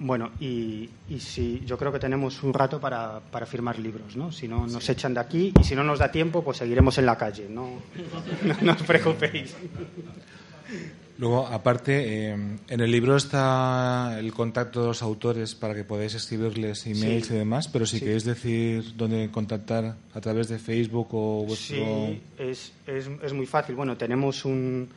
[0.08, 0.88] Bueno, y,
[1.18, 4.32] si yo creo que tenemos un rato para, firmar libros, ¿no?
[4.32, 7.04] Si no, nos echan de aquí y si no nos da tiempo, pues seguiremos en
[7.04, 7.82] la calle, no,
[8.62, 9.54] no os preocupéis.
[11.18, 16.14] Luego, aparte, eh, en el libro está el contacto de los autores para que podáis
[16.14, 21.44] escribirles emails y demás, pero si queréis decir dónde contactar a través de Facebook o
[21.44, 21.76] vuestro...
[21.76, 23.74] Sí, es, es, es muy fácil.
[23.74, 24.88] Bueno, tenemos un,